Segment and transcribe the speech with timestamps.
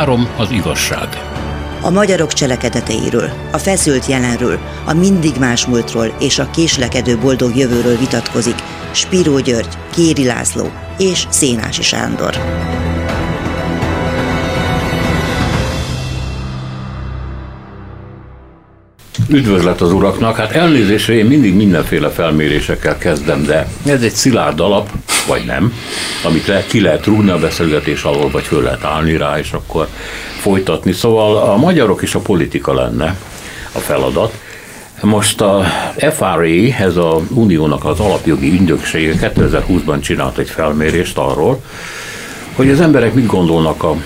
[0.00, 1.08] Három az igazság.
[1.82, 7.96] A magyarok cselekedeteiről, a feszült jelenről, a mindig más múltról és a késlekedő boldog jövőről
[7.96, 8.54] vitatkozik
[8.92, 12.36] Spiró György, Kéri László és Szénási Sándor.
[19.32, 20.36] Üdvözlet az uraknak!
[20.36, 24.90] Hát elnézésre én mindig mindenféle felmérésekkel kezdem, de ez egy szilárd alap,
[25.26, 25.72] vagy nem,
[26.24, 29.88] amit le, ki lehet rúgni a beszélgetés alól, vagy föl lehet állni rá, és akkor
[30.40, 30.92] folytatni.
[30.92, 33.16] Szóval a magyarok és a politika lenne
[33.72, 34.34] a feladat.
[35.02, 35.64] Most a
[35.96, 36.44] FRA,
[36.78, 41.62] ez a uniónak az alapjogi ügynöksége 2020-ban csinált egy felmérést arról,
[42.54, 43.96] hogy az emberek mit gondolnak a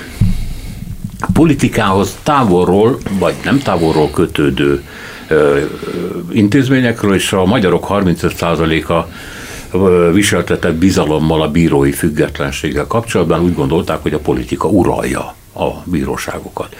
[1.33, 4.83] politikához távolról, vagy nem távolról kötődő
[6.33, 9.09] intézményekről, és a magyarok 35%-a
[10.13, 16.77] viseltetett bizalommal a bírói függetlenséggel kapcsolatban úgy gondolták, hogy a politika uralja a bíróságokat.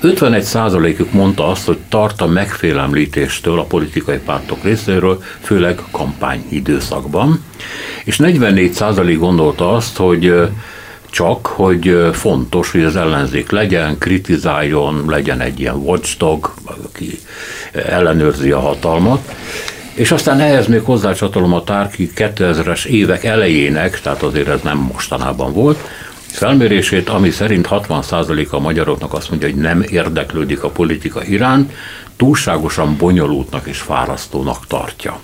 [0.00, 7.44] 51 százalékuk mondta azt, hogy tart a megfélemlítéstől a politikai pártok részéről, főleg kampányidőszakban,
[8.04, 10.34] és 44 százalék gondolta azt, hogy
[11.10, 17.18] csak, hogy fontos, hogy az ellenzék legyen, kritizáljon, legyen egy ilyen watchdog, aki
[17.72, 19.34] ellenőrzi a hatalmat.
[19.94, 25.52] És aztán ehhez még hozzácsatolom a Tárki 2000-es évek elejének, tehát azért ez nem mostanában
[25.52, 25.78] volt,
[26.26, 31.72] felmérését, ami szerint 60% a magyaroknak azt mondja, hogy nem érdeklődik a politika iránt,
[32.16, 35.20] túlságosan bonyolultnak és fárasztónak tartja.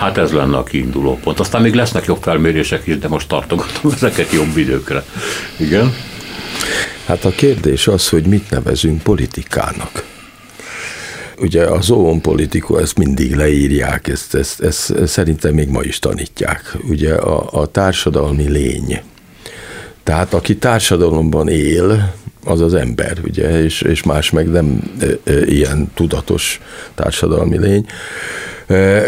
[0.00, 1.40] Hát ez lenne a kiinduló pont.
[1.40, 5.04] Aztán még lesznek jobb felmérések is, de most tartogatom ezeket jobb időkre.
[5.56, 5.94] Igen?
[7.06, 10.04] Hát a kérdés az, hogy mit nevezünk politikának.
[11.38, 15.98] Ugye a zoon politikó ezt mindig leírják, ezt, ezt, ezt, ezt szerintem még ma is
[15.98, 16.76] tanítják.
[16.88, 19.00] Ugye a, a társadalmi lény.
[20.02, 22.14] Tehát aki társadalomban él,
[22.44, 26.60] az az ember, ugye, és, és más meg nem e, e, ilyen tudatos
[26.94, 27.86] társadalmi lény.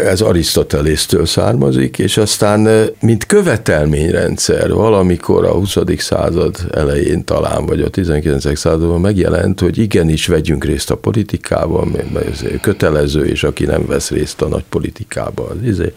[0.05, 5.77] Ez Arisztotelésztől származik, és aztán, mint követelményrendszer valamikor a 20.
[5.97, 8.57] század elején talán, vagy a 19.
[8.57, 11.95] században megjelent, hogy igenis vegyünk részt a politikában,
[12.31, 15.65] ez kötelező, és aki nem vesz részt a nagy politikában.
[15.65, 15.93] Izé,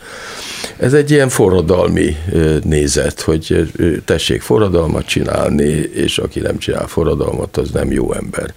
[0.76, 2.16] ez egy ilyen forradalmi
[2.62, 3.72] nézet, hogy
[4.04, 8.54] tessék forradalmat csinálni, és aki nem csinál forradalmat, az nem jó ember.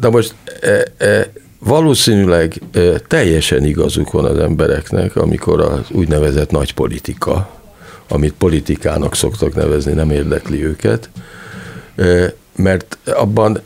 [0.00, 1.32] De most e, e,
[1.64, 2.60] Valószínűleg
[3.08, 7.50] teljesen igazuk van az embereknek, amikor az úgynevezett nagy politika,
[8.08, 11.10] amit politikának szoktak nevezni, nem érdekli őket,
[12.56, 13.60] mert abban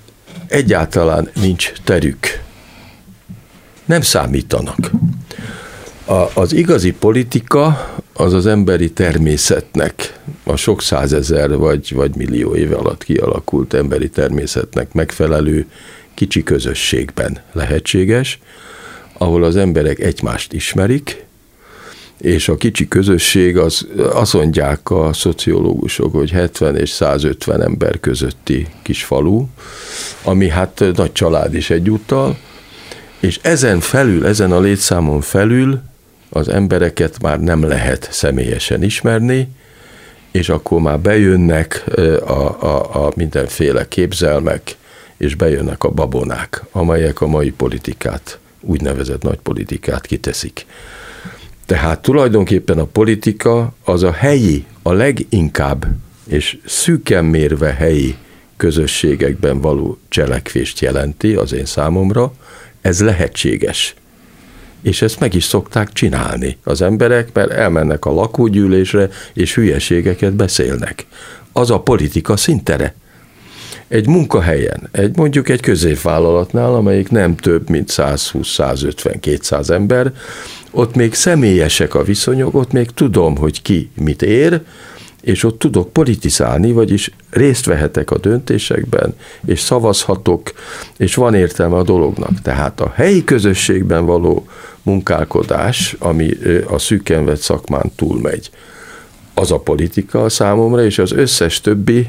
[0.47, 2.19] egyáltalán nincs terük.
[3.85, 4.91] Nem számítanak.
[6.35, 13.05] Az igazi politika az az emberi természetnek, a sok százezer vagy, vagy millió éve alatt
[13.05, 15.67] kialakult emberi természetnek megfelelő
[16.19, 18.39] kicsi közösségben lehetséges,
[19.13, 21.25] ahol az emberek egymást ismerik,
[22.21, 28.67] és a kicsi közösség, az, azt mondják a szociológusok, hogy 70 és 150 ember közötti
[28.83, 29.47] kis falu,
[30.23, 32.39] ami hát nagy család is egyúttal,
[33.21, 35.81] és ezen felül, ezen a létszámon felül
[36.31, 39.49] az embereket már nem lehet személyesen ismerni,
[40.31, 41.85] és akkor már bejönnek
[42.27, 44.77] a, a, a mindenféle képzelmek,
[45.19, 50.67] és bejönnek a babonák, amelyek a mai politikát, úgynevezett nagy politikát kiteszik.
[51.67, 55.87] Tehát tulajdonképpen a politika az a helyi, a leginkább
[56.27, 58.17] és szűken mérve helyi
[58.57, 62.33] közösségekben való cselekvést jelenti az én számomra,
[62.81, 63.95] ez lehetséges.
[64.83, 71.07] És ezt meg is szokták csinálni az emberek, mert elmennek a lakógyűlésre, és hülyeségeket beszélnek.
[71.53, 72.95] Az a politika szintere
[73.89, 80.13] egy munkahelyen, egy mondjuk egy középvállalatnál, amelyik nem több, mint 120-150-200 ember,
[80.71, 84.61] ott még személyesek a viszonyok, ott még tudom, hogy ki mit ér,
[85.23, 89.15] és ott tudok politizálni, vagyis részt vehetek a döntésekben,
[89.47, 90.53] és szavazhatok,
[90.97, 92.43] és van értelme a dolognak.
[92.43, 94.47] Tehát a helyi közösségben való
[94.83, 96.31] munkálkodás, ami
[96.67, 98.51] a szűken vett szakmán túlmegy,
[99.35, 102.09] az a politika számomra, és az összes többi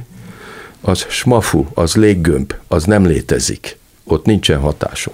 [0.81, 3.77] az smafu, az léggömb, az nem létezik.
[4.03, 5.13] Ott nincsen hatásom.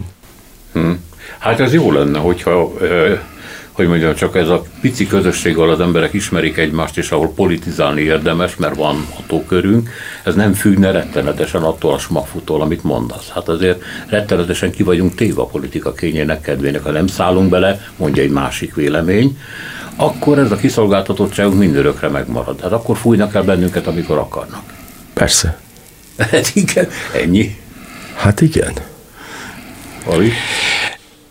[0.73, 0.99] Hmm.
[1.37, 2.73] Hát ez jó lenne, hogyha,
[3.71, 8.01] hogy mondjam, csak ez a pici közösség, ahol az emberek ismerik egymást, és ahol politizálni
[8.01, 9.89] érdemes, mert van hatókörünk,
[10.23, 13.29] ez nem függne rettenetesen attól a smafutól, amit mondasz.
[13.29, 18.23] Hát azért rettenetesen ki vagyunk téve a politika kényének, kedvének, ha nem szállunk bele, mondja
[18.23, 19.37] egy másik vélemény,
[19.95, 22.61] akkor ez a kiszolgáltatottságunk mindörökre megmarad.
[22.61, 24.63] Hát akkor fújnak el bennünket, amikor akarnak.
[25.15, 25.57] Persze.
[26.17, 27.55] Hát igen, ennyi.
[28.15, 28.73] Hát igen.
[30.05, 30.31] Ali?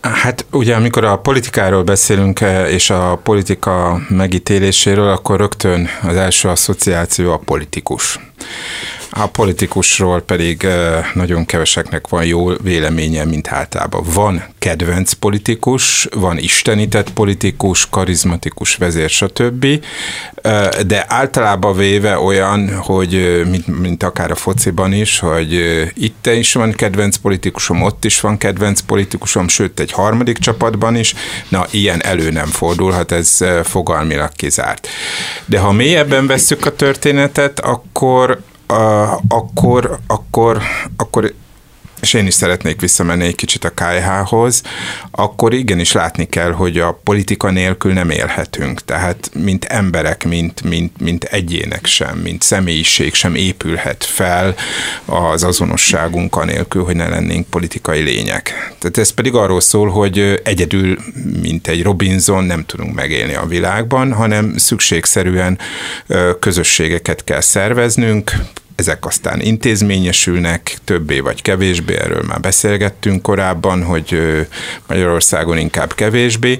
[0.00, 6.48] Hát ugye, amikor a politikáról beszélünk, eh, és a politika megítéléséről, akkor rögtön az első
[6.48, 8.18] asszociáció a politikus.
[9.16, 10.66] A politikusról pedig
[11.14, 14.04] nagyon keveseknek van jó véleménye, mint általában.
[14.14, 19.66] Van kedvenc politikus, van istenített politikus, karizmatikus vezér, stb.
[20.86, 25.52] De általában véve olyan, hogy mint, mint akár a fociban is, hogy
[25.94, 31.14] itt is van kedvenc politikusom, ott is van kedvenc politikusom, sőt egy harmadik csapatban is,
[31.48, 34.88] na ilyen elő nem fordulhat, ez fogalmilag kizárt.
[35.44, 38.40] De ha mélyebben vesszük a történetet, akkor
[39.28, 40.62] akkor, akkor,
[40.96, 41.34] akkor
[42.04, 44.62] és én is szeretnék visszamenni egy kicsit a KH-hoz,
[45.10, 48.80] akkor igenis látni kell, hogy a politika nélkül nem élhetünk.
[48.84, 54.54] Tehát mint emberek, mint, mint, mint egyének sem, mint személyiség sem épülhet fel
[55.04, 58.74] az azonosságunk anélkül, hogy ne lennénk politikai lények.
[58.78, 60.98] Tehát ez pedig arról szól, hogy egyedül,
[61.42, 65.58] mint egy Robinson nem tudunk megélni a világban, hanem szükségszerűen
[66.40, 68.32] közösségeket kell szerveznünk,
[68.76, 74.18] ezek aztán intézményesülnek, többé vagy kevésbé, erről már beszélgettünk korábban, hogy
[74.86, 76.58] Magyarországon inkább kevésbé,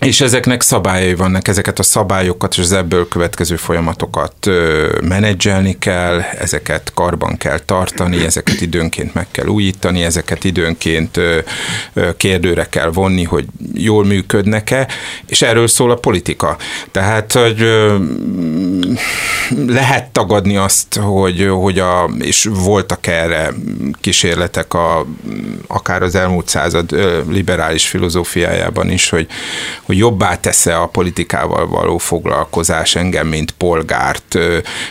[0.00, 4.50] és ezeknek szabályai vannak, ezeket a szabályokat és az ebből következő folyamatokat
[5.02, 11.20] menedzselni kell, ezeket karban kell tartani, ezeket időnként meg kell újítani, ezeket időnként
[12.16, 14.88] kérdőre kell vonni, hogy jól működnek-e,
[15.26, 16.56] és erről szól a politika.
[16.90, 17.66] Tehát, hogy
[19.66, 23.52] lehet tagadni azt, hogy, hogy a, és voltak erre
[24.00, 25.06] kísérletek a,
[25.66, 26.90] akár az elmúlt század
[27.28, 29.26] liberális filozófiájában is, hogy,
[29.88, 34.38] hogy jobbá tesz-e a politikával való foglalkozás engem, mint polgárt,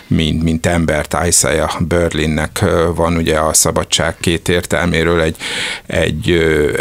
[0.07, 1.17] mint, mint embert.
[1.27, 2.65] Isaiah Berlinnek
[2.95, 5.35] van ugye a szabadság két értelméről egy,
[5.85, 6.31] egy,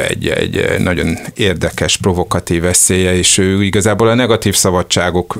[0.08, 5.38] egy, egy nagyon érdekes, provokatív eszélye, és ő igazából a negatív szabadságok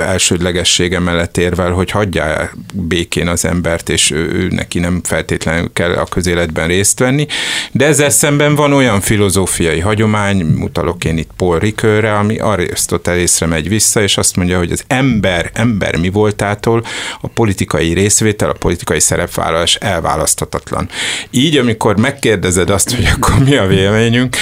[0.00, 6.04] elsődlegessége mellett érvel, hogy hagyja békén az embert, és ő, neki nem feltétlenül kell a
[6.04, 7.26] közéletben részt venni.
[7.72, 13.68] De ezzel szemben van olyan filozófiai hagyomány, mutalok én itt Paul Ricoeurre, ami Arisztotelészre megy
[13.68, 16.84] vissza, és azt mondja, hogy az ember, ember mi voltától
[17.20, 20.88] a politikai részvétel, a politikai szerepvállalás elválaszthatatlan.
[21.30, 24.36] Így, amikor megkérdezed azt, hogy akkor mi a véleményünk,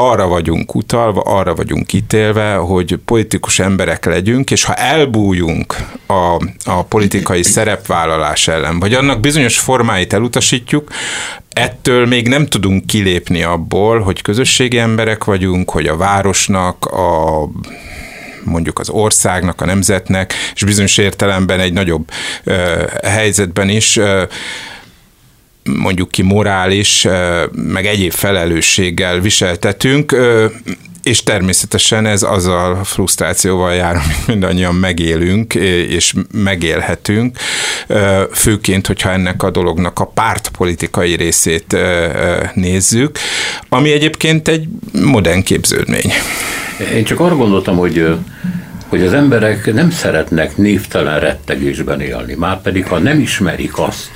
[0.00, 6.82] arra vagyunk utalva, arra vagyunk ítélve, hogy politikus emberek legyünk, és ha elbújunk a, a
[6.82, 10.90] politikai szerepvállalás ellen, vagy annak bizonyos formáit elutasítjuk,
[11.52, 17.48] ettől még nem tudunk kilépni abból, hogy közösségi emberek vagyunk, hogy a városnak, a
[18.44, 22.10] mondjuk az országnak, a nemzetnek, és bizonyos értelemben egy nagyobb
[22.44, 24.22] ö, helyzetben is ö,
[25.76, 27.06] mondjuk ki morális,
[27.52, 30.16] meg egyéb felelősséggel viseltetünk,
[31.02, 37.38] és természetesen ez azzal frusztrációval jár, amit mindannyian megélünk, és megélhetünk,
[38.32, 41.76] főként, hogyha ennek a dolognak a pártpolitikai részét
[42.54, 43.18] nézzük,
[43.68, 44.68] ami egyébként egy
[45.02, 46.12] modern képződmény.
[46.94, 48.16] Én csak arra gondoltam, hogy
[48.88, 54.10] hogy az emberek nem szeretnek névtelen rettegésben élni, már pedig ha nem ismerik azt,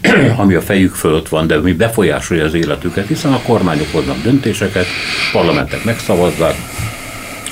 [0.42, 4.86] ami a fejük fölött van, de mi befolyásolja az életüket, hiszen a kormányok hoznak döntéseket,
[5.32, 6.54] parlamentek megszavazzák,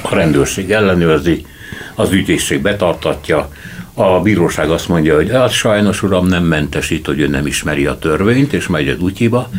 [0.02, 1.46] a rendőrség ellenőrzi,
[1.94, 3.48] az ügyészség betartatja,
[3.94, 7.98] a bíróság azt mondja, hogy hát sajnos uram nem mentesít, hogy ő nem ismeri a
[7.98, 9.50] törvényt, és megy az útjiba.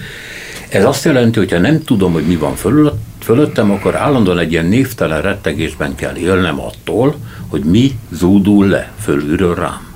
[0.70, 4.52] Ez azt jelenti, hogy ha nem tudom, hogy mi van fölött, fölöttem, akkor állandóan egy
[4.52, 7.16] ilyen névtelen rettegésben kell élnem attól,
[7.48, 9.87] hogy mi zúdul le fölülről rám.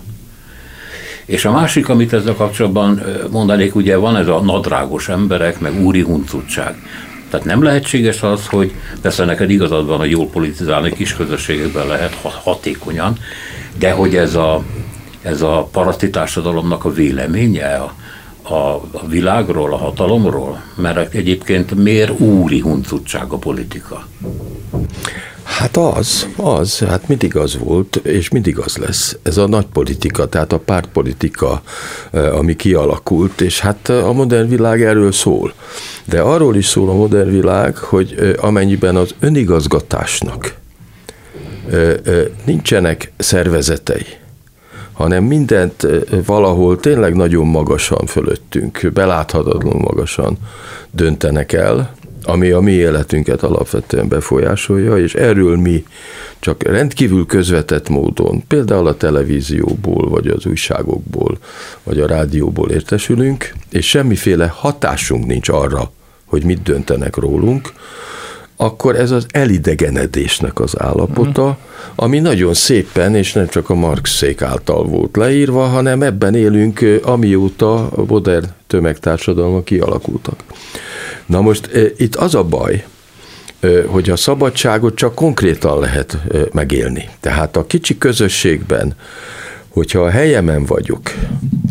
[1.32, 6.02] És a másik, amit ezzel kapcsolatban mondanék, ugye van ez a nadrágos emberek, meg úri
[6.02, 6.76] huncutság.
[7.30, 12.14] Tehát nem lehetséges az, hogy persze neked igazad van, hogy jól politizálni kis közösségekben lehet
[12.44, 13.18] hatékonyan,
[13.78, 14.64] de hogy ez a,
[15.22, 17.94] ez a paraszti társadalomnak a véleménye a,
[18.54, 24.08] a, a világról, a hatalomról, mert egyébként miért úri huncutság a politika?
[25.58, 29.18] Hát az, az, hát mindig az volt, és mindig az lesz.
[29.24, 31.62] Ez a nagy politika, tehát a pártpolitika,
[32.12, 35.54] eh, ami kialakult, és hát a modern világ erről szól.
[36.06, 40.56] De arról is szól a modern világ, hogy eh, amennyiben az önigazgatásnak
[41.72, 41.94] eh,
[42.46, 44.06] nincsenek szervezetei,
[44.92, 45.88] hanem mindent
[46.26, 50.38] valahol tényleg nagyon magasan fölöttünk, beláthatatlanul magasan
[50.92, 55.86] döntenek el, ami a mi életünket alapvetően befolyásolja, és erről mi
[56.40, 61.38] csak rendkívül közvetett módon, például a televízióból, vagy az újságokból,
[61.84, 65.92] vagy a rádióból értesülünk, és semmiféle hatásunk nincs arra,
[66.26, 67.74] hogy mit döntenek rólunk,
[68.56, 71.58] akkor ez az elidegenedésnek az állapota,
[71.96, 76.86] ami nagyon szépen, és nem csak a Marx szék által volt leírva, hanem ebben élünk,
[77.04, 80.44] amióta a modern tömegtársadalmak kialakultak.
[81.26, 82.86] Na most itt az a baj,
[83.86, 86.18] hogy a szabadságot csak konkrétan lehet
[86.52, 87.10] megélni.
[87.20, 88.96] Tehát a kicsi közösségben,
[89.70, 91.02] hogyha a helyemen vagyok,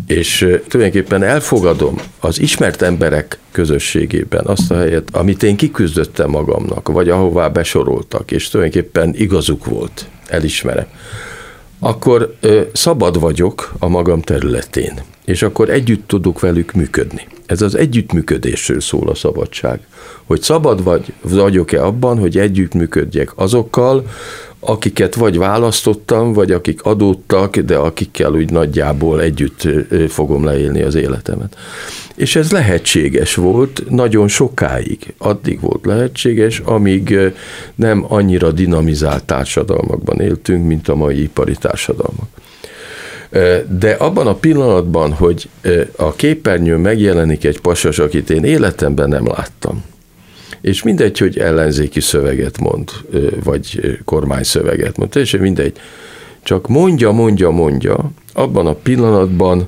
[0.07, 7.09] és tulajdonképpen elfogadom az ismert emberek közösségében azt a helyet, amit én kiküzdöttem magamnak, vagy
[7.09, 10.87] ahová besoroltak, és tulajdonképpen igazuk volt, elismerem,
[11.83, 12.35] akkor
[12.73, 14.93] szabad vagyok a magam területén,
[15.25, 17.27] és akkor együtt tudok velük működni.
[17.45, 19.79] Ez az együttműködésről szól a szabadság.
[20.31, 24.05] Hogy szabad vagy, vagyok-e abban, hogy együttműködjek azokkal,
[24.59, 29.67] akiket vagy választottam, vagy akik adódtak, de akikkel úgy nagyjából együtt
[30.07, 31.57] fogom leélni az életemet.
[32.15, 35.13] És ez lehetséges volt nagyon sokáig.
[35.17, 37.17] Addig volt lehetséges, amíg
[37.75, 42.27] nem annyira dinamizált társadalmakban éltünk, mint a mai ipari társadalmak.
[43.79, 45.49] De abban a pillanatban, hogy
[45.95, 49.83] a képernyőn megjelenik egy pasas, akit én életemben nem láttam,
[50.61, 52.91] és mindegy, hogy ellenzéki szöveget mond,
[53.43, 55.77] vagy kormány szöveget mond, teljesen mindegy.
[56.43, 59.67] Csak mondja, mondja, mondja, abban a pillanatban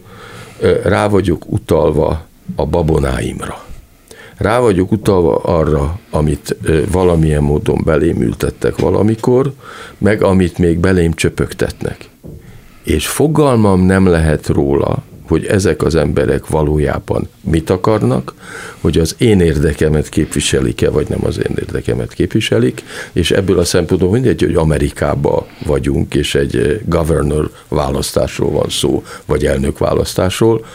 [0.84, 2.26] rá vagyok utalva
[2.56, 3.66] a babonáimra.
[4.38, 6.56] Rá vagyok utalva arra, amit
[6.92, 9.54] valamilyen módon belém ültettek valamikor,
[9.98, 12.10] meg amit még belém csöpögtetnek.
[12.84, 18.34] És fogalmam nem lehet róla, hogy ezek az emberek valójában mit akarnak,
[18.82, 24.12] hogy az én érdekemet képviselik-e, vagy nem az én érdekemet képviselik, és ebből a szempontból
[24.12, 30.66] mindegy, hogy Amerikába vagyunk, és egy governor választásról van szó, vagy elnök választásról,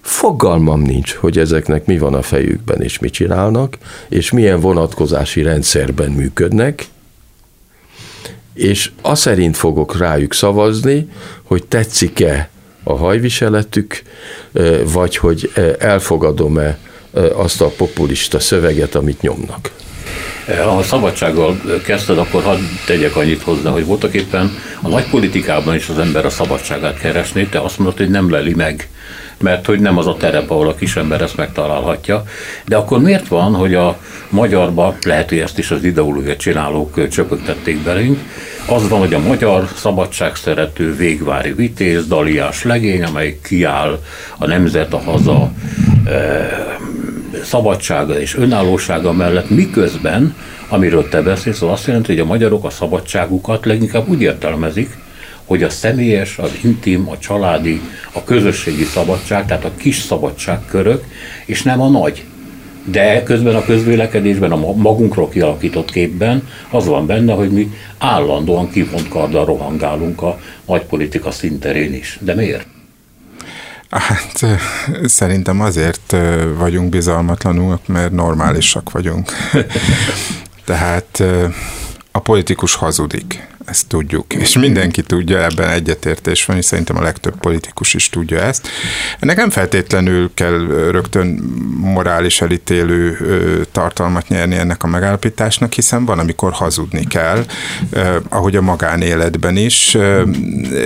[0.00, 3.78] fogalmam nincs, hogy ezeknek mi van a fejükben, és mit csinálnak,
[4.08, 6.86] és milyen vonatkozási rendszerben működnek,
[8.52, 11.08] és azt szerint fogok rájuk szavazni,
[11.42, 12.52] hogy tetszik-e
[12.84, 14.02] a hajviseletük,
[14.92, 16.78] vagy hogy elfogadom-e
[17.32, 19.70] azt a populista szöveget, amit nyomnak.
[20.46, 25.74] Ha a szabadsággal kezdted, akkor hadd tegyek annyit hozzá, hogy voltak éppen a nagy politikában
[25.74, 28.88] is az ember a szabadságát keresné, te azt mondod, hogy nem leli meg
[29.38, 32.24] mert hogy nem az a terep, ahol a kisember ezt megtalálhatja.
[32.66, 33.98] De akkor miért van, hogy a
[34.28, 38.18] magyarba, lehet, hogy ezt is az ideológia csinálók csöpögtették belénk,
[38.66, 43.98] az van, hogy a magyar szabadságszerető végvári vitéz, daliás legény, amely kiáll
[44.38, 45.52] a nemzet, a haza
[46.06, 46.78] e,
[47.44, 50.36] szabadsága és önállósága mellett, miközben,
[50.68, 54.96] amiről te beszélsz, az azt jelenti, hogy a magyarok a szabadságukat leginkább úgy értelmezik,
[55.44, 57.80] hogy a személyes, az intim, a családi,
[58.12, 61.04] a közösségi szabadság, tehát a kis szabadságkörök,
[61.44, 62.24] és nem a nagy.
[62.84, 69.08] De közben a közvélekedésben, a magunkról kialakított képben az van benne, hogy mi állandóan kivont
[69.08, 72.18] karddal rohangálunk a nagy politika szinterén is.
[72.20, 72.66] De miért?
[73.90, 74.46] Hát
[75.04, 76.16] szerintem azért
[76.58, 79.30] vagyunk bizalmatlanul, mert normálisak vagyunk.
[80.64, 81.22] Tehát
[82.12, 87.36] a politikus hazudik ezt tudjuk, és mindenki tudja, ebben egyetértés van, és szerintem a legtöbb
[87.40, 88.68] politikus is tudja ezt.
[89.20, 91.26] Ennek nem feltétlenül kell rögtön
[91.76, 93.18] morális elítélő
[93.72, 97.44] tartalmat nyerni ennek a megállapításnak, hiszen van, amikor hazudni kell,
[98.28, 99.96] ahogy a magánéletben is.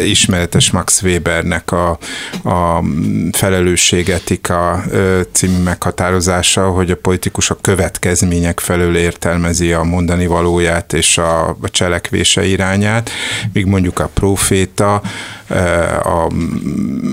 [0.04, 1.99] Ismeretes Max Webernek a,
[2.44, 2.85] a
[3.32, 4.85] felelősségetika
[5.32, 11.70] című meghatározása, hogy a politikus a következmények felől értelmezi a mondani valóját és a, a
[11.70, 13.11] cselekvése iránt, irányát,
[13.53, 15.03] míg mondjuk a proféta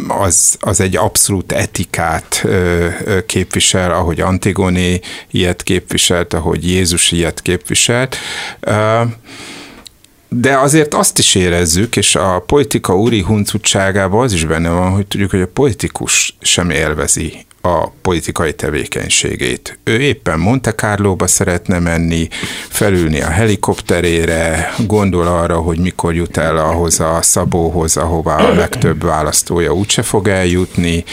[0.07, 2.45] az, az egy abszolút etikát
[3.25, 4.99] képvisel, ahogy Antigoné
[5.31, 8.17] ilyet képviselt, ahogy Jézus ilyet képviselt.
[10.29, 15.07] De azért azt is érezzük, és a politika úri huncutságában az is benne van, hogy
[15.07, 19.77] tudjuk, hogy a politikus sem élvezi a politikai tevékenységét.
[19.83, 22.27] Ő éppen Monte Carlo-ba szeretne menni,
[22.69, 29.03] felülni a helikopterére, gondol arra, hogy mikor jut el ahhoz a szabóhoz, ahová a legtöbb
[29.03, 31.03] választója úgyse fog eljutni,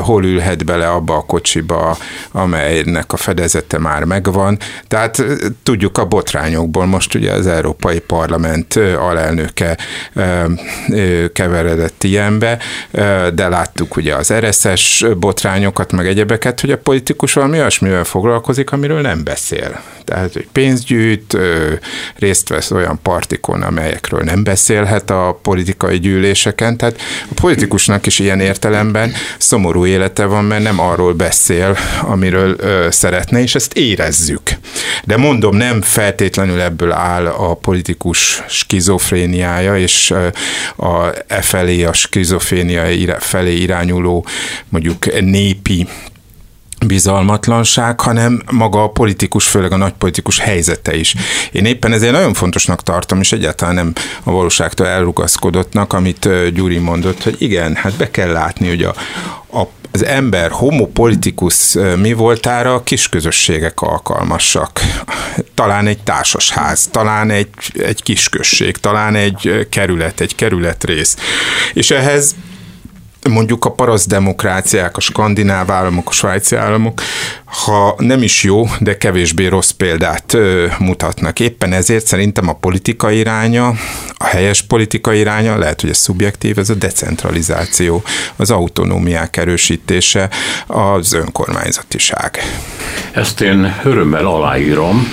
[0.00, 1.96] hol ülhet bele abba a kocsiba,
[2.32, 4.58] amelynek a fedezete már megvan.
[4.88, 5.24] Tehát
[5.62, 9.78] tudjuk a botrányokból, most ugye az Európai Parlament alelnöke
[11.32, 12.58] keveredett ilyenbe,
[13.34, 18.72] de láttuk ugye az RSS botrány kormányokat, meg egyebeket, hogy a politikus valami olyasmivel foglalkozik,
[18.72, 19.82] amiről nem beszél.
[20.04, 21.36] Tehát, hogy pénzt gyűjt,
[22.16, 26.76] részt vesz olyan partikon, amelyekről nem beszélhet a politikai gyűléseken.
[26.76, 32.56] Tehát a politikusnak is ilyen értelemben szomorú élete van, mert nem arról beszél, amiről
[32.90, 34.40] szeretne, és ezt érezzük.
[35.04, 40.10] De mondom, nem feltétlenül ebből áll a politikus skizofréniája, és
[40.76, 44.26] a e felé, a skizofrénia felé irányuló
[44.68, 45.86] mondjuk népi
[46.86, 51.14] bizalmatlanság, hanem maga a politikus, főleg a nagypolitikus helyzete is.
[51.52, 57.22] Én éppen ezért nagyon fontosnak tartom, és egyáltalán nem a valóságtól elrugaszkodottnak, amit Gyuri mondott,
[57.22, 58.94] hogy igen, hát be kell látni, hogy a,
[59.58, 64.80] a az ember homopolitikus mi voltára a kisközösségek alkalmasak.
[65.54, 67.48] Talán egy társasház, talán egy,
[67.78, 71.16] egy kisközség, talán egy kerület, egy kerületrész.
[71.72, 72.34] És ehhez
[73.30, 77.00] mondjuk a paraszt demokráciák, a skandináv államok, a svájci államok,
[77.44, 81.40] ha nem is jó, de kevésbé rossz példát ö, mutatnak.
[81.40, 83.72] Éppen ezért szerintem a politika iránya,
[84.14, 88.02] a helyes politika iránya, lehet, hogy ez szubjektív, ez a decentralizáció,
[88.36, 90.30] az autonómiák erősítése,
[90.66, 92.38] az önkormányzatiság.
[93.12, 95.08] Ezt én örömmel aláírom,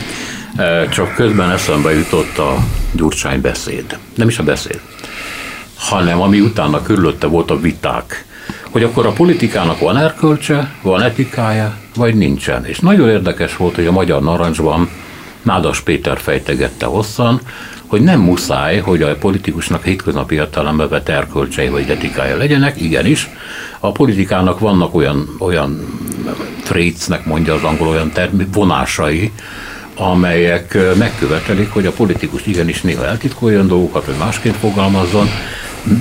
[0.89, 2.57] csak közben eszembe jutott a
[2.91, 3.97] Gyurcsány beszéd.
[4.15, 4.79] Nem is a beszéd,
[5.81, 8.25] hanem ami utána körülötte volt a viták,
[8.69, 12.65] hogy akkor a politikának van erkölcse, van etikája, vagy nincsen.
[12.65, 14.89] És nagyon érdekes volt, hogy a Magyar Narancsban
[15.41, 17.41] Nádas Péter fejtegette hosszan,
[17.87, 23.29] hogy nem muszáj, hogy a politikusnak hétköznapi értelembe vett erkölcsei vagy etikája legyenek, igenis.
[23.79, 25.99] A politikának vannak olyan, olyan
[26.63, 29.31] traitsnek mondja az angol, olyan termi, vonásai,
[29.95, 35.27] amelyek megkövetelik, hogy a politikus igenis néha eltitkoljon dolgokat, hogy másként fogalmazzon,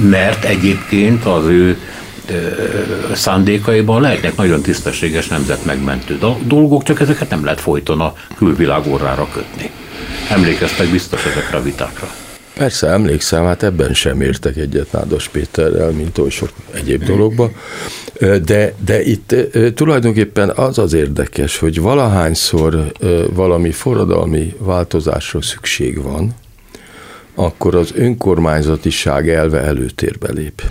[0.02, 1.78] mert egyébként az ő
[3.14, 9.70] szándékaiban lehetnek nagyon tisztességes nemzetmegmentő dolgok, csak ezeket nem lehet folyton a külvilág orrára kötni.
[10.30, 12.08] Emlékeztek biztos ezekre a vitákra?
[12.54, 17.50] Persze, emlékszem, hát ebben sem értek egyet Nádas Péterrel, mint oly sok egyéb dologba.
[18.44, 19.34] De, de itt
[19.74, 22.92] tulajdonképpen az az érdekes, hogy valahányszor
[23.34, 26.34] valami forradalmi változásra szükség van,
[27.34, 30.62] akkor az önkormányzatiság elve előtérbe lép.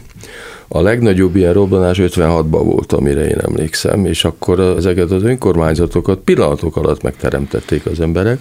[0.67, 6.75] A legnagyobb ilyen robbanás 56-ban volt, amire én emlékszem, és akkor ezeket az önkormányzatokat pillanatok
[6.75, 8.39] alatt megteremtették az emberek,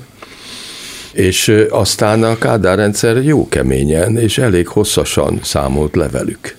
[1.12, 6.57] és aztán a Kádár rendszer jó keményen és elég hosszasan számolt le velük.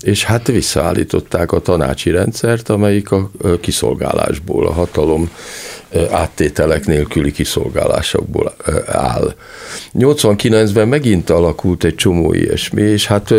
[0.00, 5.30] És hát visszaállították a tanácsi rendszert, amelyik a kiszolgálásból, a hatalom
[6.10, 8.54] áttételek nélküli kiszolgálásokból
[8.86, 9.34] áll.
[9.98, 13.34] 89-ben megint alakult egy csomó ilyesmi, és hát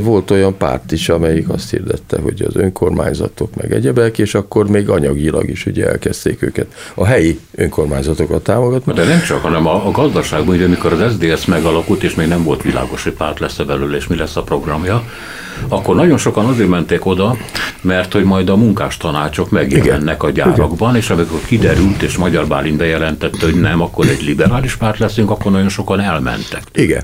[0.00, 4.88] volt olyan párt is, amelyik azt hirdette, hogy az önkormányzatok meg egyebek, és akkor még
[4.88, 8.92] anyagilag is ugye elkezdték őket a helyi önkormányzatokat támogatni.
[8.92, 12.62] De nem csak, hanem a, gazdaságban, ugye amikor az SZDSZ megalakult, és még nem volt
[12.62, 15.04] világos, hogy párt lesz-e belőle, és mi lesz a programja,
[15.68, 17.36] akkor nagyon sokan azért mentek oda,
[17.80, 23.44] mert hogy majd a munkástanácsok megjelennek a gyárakban, és amikor kiderült, és Magyar Bálint bejelentette,
[23.44, 26.62] hogy nem, akkor egy liberális párt leszünk, akkor nagyon sokan elmentek.
[26.72, 27.02] Igen.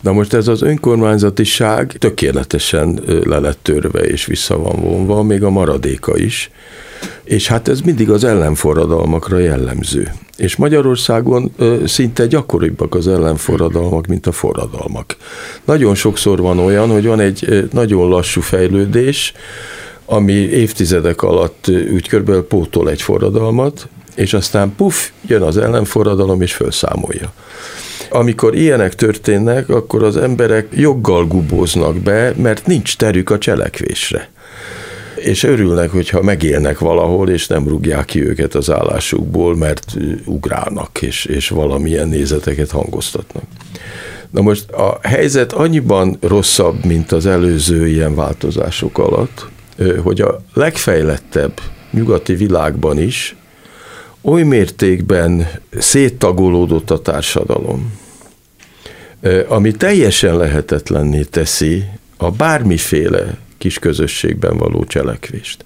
[0.00, 5.50] Na most ez az önkormányzatiság tökéletesen le lett törve és vissza van vonva, még a
[5.50, 6.50] maradéka is.
[7.24, 10.12] És hát ez mindig az ellenforradalmakra jellemző.
[10.36, 15.16] És Magyarországon szinte gyakoribbak az ellenforradalmak, mint a forradalmak.
[15.64, 19.32] Nagyon sokszor van olyan, hogy van egy nagyon lassú fejlődés,
[20.04, 26.52] ami évtizedek alatt úgy körülbelül pótol egy forradalmat, és aztán puf, jön az ellenforradalom, és
[26.52, 27.32] felszámolja.
[28.10, 34.30] Amikor ilyenek történnek, akkor az emberek joggal gubóznak be, mert nincs terük a cselekvésre
[35.26, 41.24] és örülnek, hogyha megélnek valahol, és nem rúgják ki őket az állásukból, mert ugrálnak, és,
[41.24, 43.44] és valamilyen nézeteket hangoztatnak.
[44.30, 49.48] Na most a helyzet annyiban rosszabb, mint az előző ilyen változások alatt,
[50.02, 51.60] hogy a legfejlettebb
[51.90, 53.36] nyugati világban is
[54.22, 55.46] oly mértékben
[55.78, 57.92] széttagolódott a társadalom,
[59.48, 61.84] ami teljesen lehetetlenné teszi
[62.16, 65.64] a bármiféle kis közösségben való cselekvést.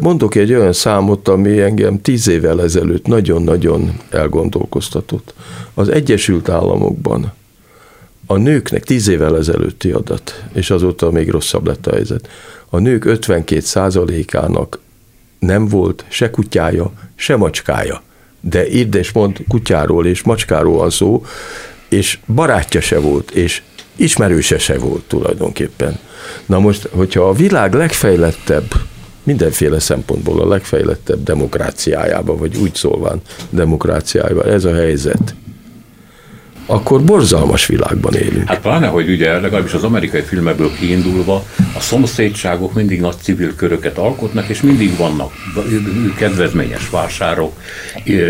[0.00, 5.34] Mondok egy olyan számot, ami engem tíz évvel ezelőtt nagyon-nagyon elgondolkoztatott.
[5.74, 7.32] Az Egyesült Államokban
[8.26, 12.28] a nőknek tíz évvel ezelőtti adat, és azóta még rosszabb lett a helyzet,
[12.70, 14.78] a nők 52 ának
[15.38, 18.02] nem volt se kutyája, se macskája.
[18.40, 21.24] De írd és mond, kutyáról és macskáról van szó,
[21.88, 23.62] és barátja se volt, és
[23.98, 25.98] ismerőse se volt tulajdonképpen.
[26.46, 28.74] Na most, hogyha a világ legfejlettebb
[29.22, 35.34] mindenféle szempontból a legfejlettebb demokráciájában, vagy úgy szólván demokráciájában ez a helyzet,
[36.70, 38.48] akkor borzalmas világban élünk.
[38.48, 41.44] Hát pláne, hogy ugye legalábbis az amerikai filmekből kiindulva
[41.76, 45.32] a szomszédságok mindig nagy civil köröket alkotnak, és mindig vannak
[46.16, 47.52] kedvezményes vásárok,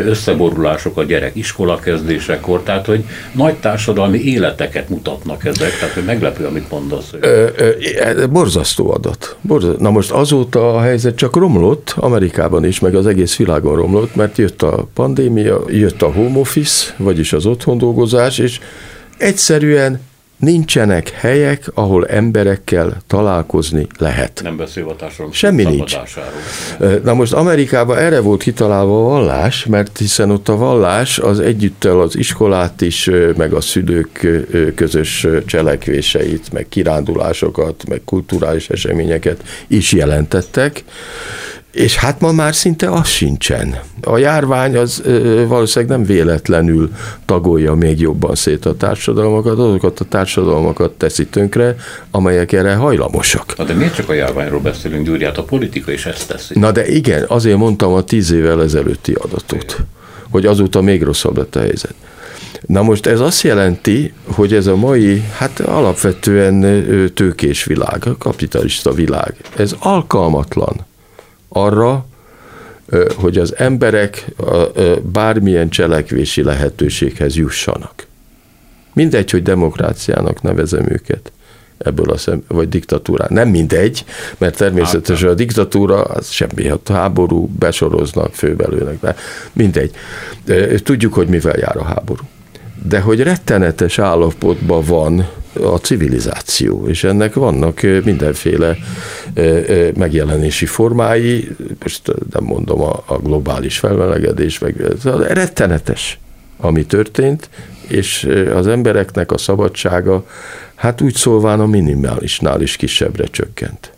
[0.06, 6.44] összeborulások a gyerek iskola kezdésekor, tehát hogy nagy társadalmi életeket mutatnak ezek, tehát hogy meglepő,
[6.44, 7.10] amit mondasz.
[7.20, 9.36] Ö, ö, borzasztó adat.
[9.40, 9.82] Borzasztó.
[9.82, 14.38] Na most azóta a helyzet csak romlott, Amerikában is, meg az egész világon romlott, mert
[14.38, 18.60] jött a pandémia, jött a home office, vagyis az otthon dolgozás, megoldás, és
[19.16, 20.00] egyszerűen
[20.38, 24.40] nincsenek helyek, ahol emberekkel találkozni lehet.
[24.42, 25.96] Nem beszél a társadalom Semmi nincs.
[27.02, 32.00] Na most Amerikában erre volt kitalálva a vallás, mert hiszen ott a vallás az együttel
[32.00, 34.26] az iskolát is, meg a szülők
[34.74, 40.84] közös cselekvéseit, meg kirándulásokat, meg kulturális eseményeket is jelentettek,
[41.72, 43.78] és hát ma már szinte az sincsen.
[44.02, 46.92] A járvány az ö, valószínűleg nem véletlenül
[47.24, 51.76] tagolja még jobban szét a társadalmakat, azokat a társadalmakat teszi tönkre,
[52.10, 53.56] amelyek erre hajlamosak.
[53.56, 55.24] Na de miért csak a járványról beszélünk, Gyuri?
[55.24, 56.58] Hát a politika is ezt teszi.
[56.58, 59.76] Na de igen, azért mondtam a tíz évvel ezelőtti adatot,
[60.30, 61.94] hogy azóta még rosszabb lett a helyzet.
[62.66, 69.34] Na most ez azt jelenti, hogy ez a mai, hát alapvetően tőkés világ, kapitalista világ,
[69.56, 70.86] ez alkalmatlan
[71.48, 72.06] arra,
[73.16, 74.26] hogy az emberek
[75.02, 78.06] bármilyen cselekvési lehetőséghez jussanak.
[78.92, 81.32] Mindegy, hogy demokráciának nevezem őket
[81.78, 83.26] ebből a szem, vagy diktatúrá.
[83.28, 84.04] Nem mindegy,
[84.38, 89.14] mert természetesen a diktatúra az semmi, a háború besoroznak, főbelőnek, de
[89.52, 89.90] mindegy.
[90.82, 92.22] Tudjuk, hogy mivel jár a háború.
[92.82, 95.28] De hogy rettenetes állapotban van
[95.62, 98.76] a civilizáció, és ennek vannak mindenféle
[99.96, 101.48] megjelenési formái,
[101.82, 104.76] most nem mondom a, a globális felmelegedés, meg
[105.28, 106.18] rettenetes,
[106.56, 107.50] ami történt,
[107.88, 110.26] és az embereknek a szabadsága,
[110.74, 113.92] hát úgy szólván a minimálisnál is kisebbre csökkent.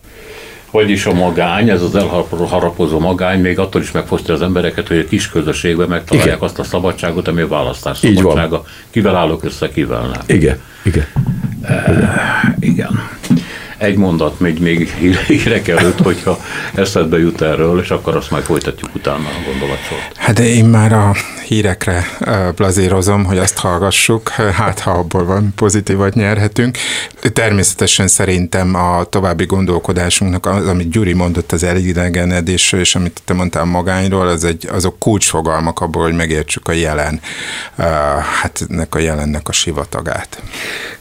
[0.71, 4.99] Hogy is a magány, ez az elharapozó magány még attól is megfosztja az embereket, hogy
[4.99, 6.49] a kis közösségben megtalálják Igen.
[6.49, 8.65] azt a szabadságot, ami a választás szabadsága.
[8.91, 10.21] Kivel állok össze, kivel nem.
[10.27, 11.07] Igen, igen.
[11.63, 11.99] Uh,
[12.61, 13.09] igen.
[13.81, 14.89] Egy mondat még, még
[15.27, 16.39] hírek előtt, hogyha
[16.75, 20.17] eszedbe jut erről, és akkor azt majd folytatjuk utána a gondolatsort.
[20.17, 21.15] Hát én már a
[21.47, 22.07] hírekre
[22.55, 26.79] plazírozom, hogy azt hallgassuk, hát ha abból van pozitívat nyerhetünk.
[27.33, 33.65] Természetesen szerintem a további gondolkodásunknak, az, amit Gyuri mondott az elidegenedésről, és amit te mondtál
[33.65, 37.21] magányról, az egy, azok kulcsfogalmak abból, hogy megértsük a jelen,
[38.41, 40.43] hát ennek a jelennek a sivatagát.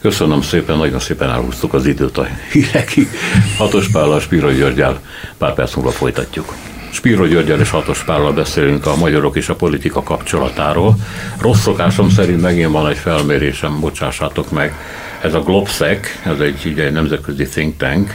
[0.00, 2.26] Köszönöm szépen, nagyon szépen elhúztuk az időt a
[2.70, 3.08] hírekig.
[3.56, 5.00] Hatos Pállal, Spiro Györgyel
[5.38, 6.54] pár perc múlva folytatjuk.
[6.92, 10.96] Spiro Györgyel és Hatos Pállal beszélünk a magyarok és a politika kapcsolatáról.
[11.40, 14.74] Rossz szokásom szerint megint van egy felmérésem, bocsássátok meg.
[15.22, 18.14] Ez a Globsec, ez egy, ugye, nemzetközi think tank,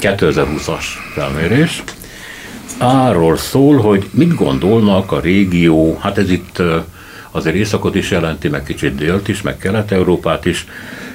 [0.00, 1.82] 2020-as felmérés.
[2.78, 6.62] Arról szól, hogy mit gondolnak a régió, hát ez itt
[7.30, 10.66] azért északot is jelenti, meg kicsit délt is, meg kelet-európát is,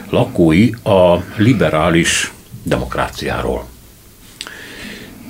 [0.10, 2.32] lakói a liberális
[2.64, 3.66] demokráciáról.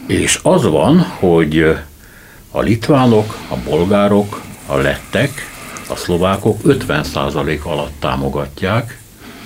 [0.07, 1.77] És az van, hogy
[2.51, 5.51] a litvánok, a bolgárok, a lettek,
[5.89, 8.97] a szlovákok 50% alatt támogatják,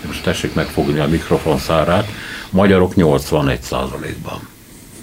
[0.06, 2.08] most tessék megfogni a mikrofon szárát,
[2.50, 4.48] magyarok 81%-ban.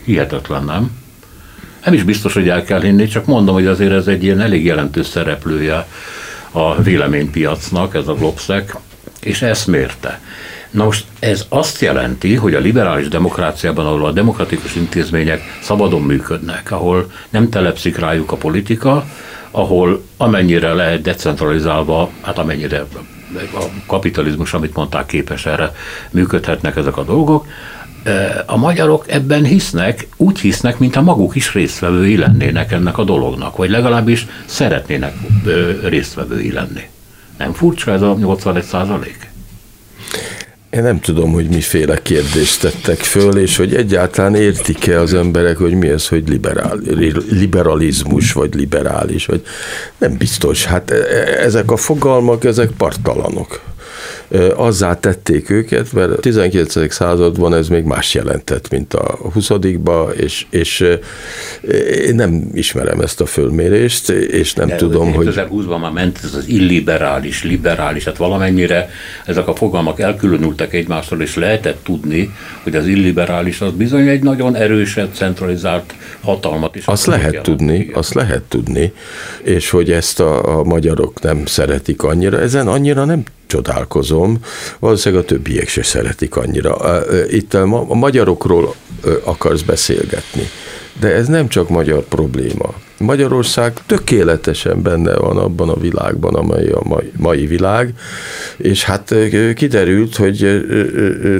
[0.04, 1.02] Hihetetlen, nem?
[1.84, 4.64] Nem is biztos, hogy el kell hinni, csak mondom, hogy azért ez egy ilyen elég
[4.64, 5.86] jelentős szereplője
[6.50, 8.72] a véleménypiacnak, ez a Globsec,
[9.20, 10.20] és ezt mérte.
[10.74, 16.70] Na most ez azt jelenti, hogy a liberális demokráciában, ahol a demokratikus intézmények szabadon működnek,
[16.70, 19.04] ahol nem telepszik rájuk a politika,
[19.50, 22.84] ahol amennyire lehet decentralizálva, hát amennyire
[23.54, 25.72] a kapitalizmus, amit mondták, képes erre,
[26.10, 27.46] működhetnek ezek a dolgok,
[28.46, 33.56] a magyarok ebben hisznek, úgy hisznek, mint a maguk is résztvevői lennének ennek a dolognak,
[33.56, 35.14] vagy legalábbis szeretnének
[35.82, 36.88] résztvevői lenni.
[37.38, 39.32] Nem furcsa ez a 81 százalék?
[40.74, 45.74] Én nem tudom, hogy miféle kérdést tettek föl, és hogy egyáltalán értik-e az emberek, hogy
[45.74, 46.78] mi ez, hogy liberál,
[47.30, 49.42] liberalizmus, vagy liberális, vagy
[49.98, 50.64] nem biztos.
[50.64, 53.73] Hát e, e, ezek a fogalmak, ezek partalanok.
[54.56, 56.92] Azzá tették őket, mert a 19.
[56.92, 59.50] században ez még más jelentett, mint a 20
[60.16, 60.84] és, és
[62.06, 65.28] én nem ismerem ezt a fölmérést, és nem De tudom, hogy...
[65.30, 68.90] 2020-ban már ment ez az illiberális, liberális, tehát valamennyire
[69.26, 72.30] ezek a fogalmak elkülönültek egymástól, és lehetett tudni,
[72.62, 76.86] hogy az illiberális az bizony egy nagyon erősebb, centralizált hatalmat is.
[76.86, 77.94] Azt lehet tudni, igen.
[77.94, 78.92] azt lehet tudni,
[79.42, 83.22] és hogy ezt a, a magyarok nem szeretik annyira, ezen annyira nem
[83.54, 84.38] csodálkozom,
[84.78, 86.76] valószínűleg a többiek se szeretik annyira.
[87.28, 88.74] Itt a magyarokról
[89.24, 90.48] akarsz beszélgetni,
[91.00, 92.74] de ez nem csak magyar probléma.
[92.98, 97.92] Magyarország tökéletesen benne van abban a világban, amely a mai, mai világ,
[98.56, 99.14] és hát
[99.54, 100.64] kiderült, hogy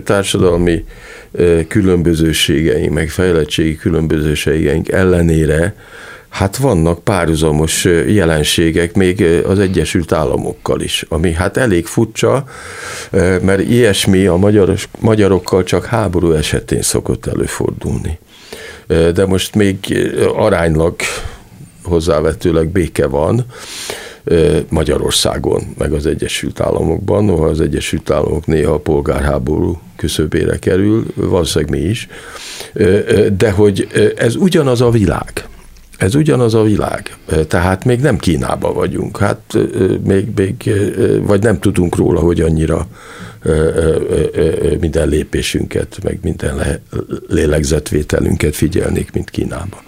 [0.04, 0.84] társadalmi
[1.68, 5.74] különbözőségeink, meg fejlettségi különbözőségeink ellenére
[6.34, 12.44] hát vannak párhuzamos jelenségek még az Egyesült Államokkal is, ami hát elég furcsa,
[13.40, 18.18] mert ilyesmi a magyaros, magyarokkal csak háború esetén szokott előfordulni.
[18.86, 19.76] De most még
[20.36, 20.94] aránylag
[21.82, 23.46] hozzávetőleg béke van
[24.68, 31.70] Magyarországon, meg az Egyesült Államokban, noha az Egyesült Államok néha a polgárháború küszöbére kerül, valószínűleg
[31.70, 32.08] mi is,
[33.36, 35.44] de hogy ez ugyanaz a világ.
[35.96, 37.16] Ez ugyanaz a világ,
[37.48, 39.58] tehát még nem Kínába vagyunk, hát
[40.04, 40.72] még, még
[41.22, 42.86] vagy nem tudunk róla, hogy annyira
[44.80, 46.80] minden lépésünket, meg minden
[47.28, 49.82] lélegzetvételünket figyelnék, mint Kínába.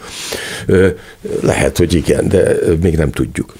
[1.42, 3.54] Lehet, hogy igen, de még nem tudjuk.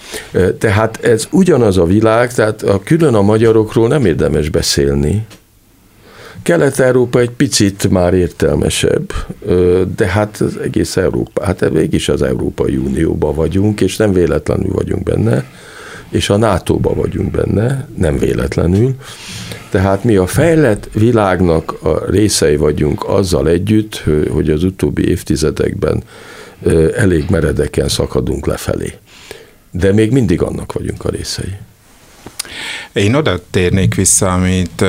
[0.58, 5.26] Tehát ez ugyanaz a világ, tehát a külön a magyarokról nem érdemes beszélni,
[6.46, 9.12] Kelet-Európa egy picit már értelmesebb,
[9.96, 15.02] de hát az egész Európa, hát mégis az Európai Unióban vagyunk, és nem véletlenül vagyunk
[15.02, 15.44] benne,
[16.08, 18.94] és a NATO-ba vagyunk benne, nem véletlenül.
[19.70, 26.02] Tehát mi a fejlett világnak a részei vagyunk azzal együtt, hogy az utóbbi évtizedekben
[26.96, 28.92] elég meredeken szakadunk lefelé.
[29.70, 31.52] De még mindig annak vagyunk a részei.
[32.92, 34.84] Én oda térnék vissza, amit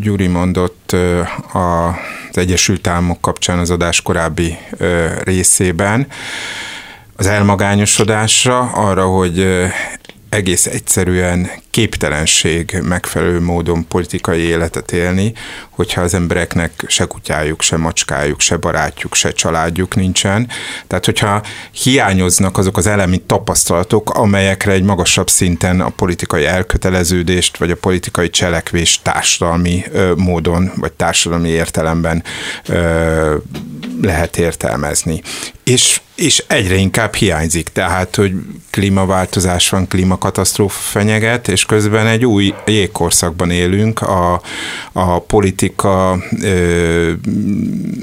[0.00, 0.96] Gyuri mondott
[1.52, 4.58] az Egyesült Államok kapcsán az adás korábbi
[5.24, 6.06] részében,
[7.16, 9.46] az elmagányosodásra, arra, hogy
[10.32, 15.32] egész egyszerűen képtelenség megfelelő módon politikai életet élni,
[15.70, 20.48] hogyha az embereknek se kutyájuk, se macskájuk, se barátjuk, se családjuk nincsen.
[20.86, 27.70] Tehát, hogyha hiányoznak azok az elemi tapasztalatok, amelyekre egy magasabb szinten a politikai elköteleződést, vagy
[27.70, 32.24] a politikai cselekvést társadalmi ö, módon, vagy társadalmi értelemben
[32.66, 33.36] ö,
[34.02, 35.22] lehet értelmezni.
[35.64, 38.32] És és egyre inkább hiányzik, tehát, hogy
[38.70, 44.40] klímaváltozás van, klímakatasztrófa fenyeget, és közben egy új jégkorszakban élünk, a,
[44.92, 46.10] a politika,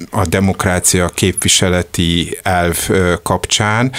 [0.09, 2.89] a demokrácia képviseleti elv
[3.23, 3.91] kapcsán,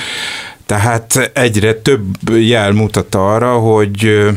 [0.67, 4.29] tehát egyre több jel mutat arra, hogy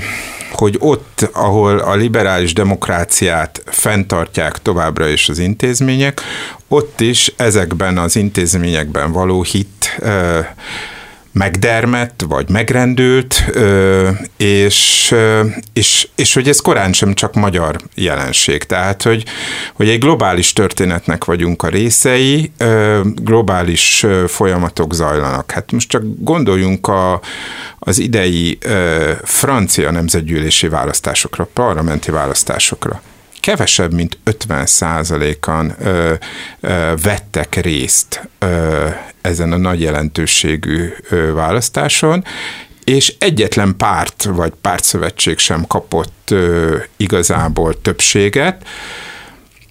[0.54, 6.22] hogy ott, ahol a liberális demokráciát fenntartják továbbra is az intézmények,
[6.68, 10.02] ott is ezekben az intézményekben való hit
[11.34, 13.44] megdermett, vagy megrendült,
[14.38, 15.16] és,
[15.74, 18.64] és, és hogy ez korán sem csak magyar jelenség.
[18.64, 19.26] Tehát, hogy,
[19.74, 22.52] hogy egy globális történetnek vagyunk a részei,
[23.04, 25.52] globális folyamatok zajlanak.
[25.52, 27.22] Hát most csak gondoljunk a,
[27.80, 28.58] az idei
[29.24, 33.02] francia nemzetgyűlési választásokra, parlamenti választásokra
[33.44, 35.76] kevesebb, mint 50 százalékan
[37.02, 38.88] vettek részt ö,
[39.22, 42.24] ezen a nagy jelentőségű ö, választáson,
[42.84, 48.68] és egyetlen párt vagy pártszövetség sem kapott ö, igazából többséget,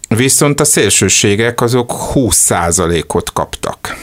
[0.08, 3.96] viszont a szélsőségek azok 20 százalékot kaptak.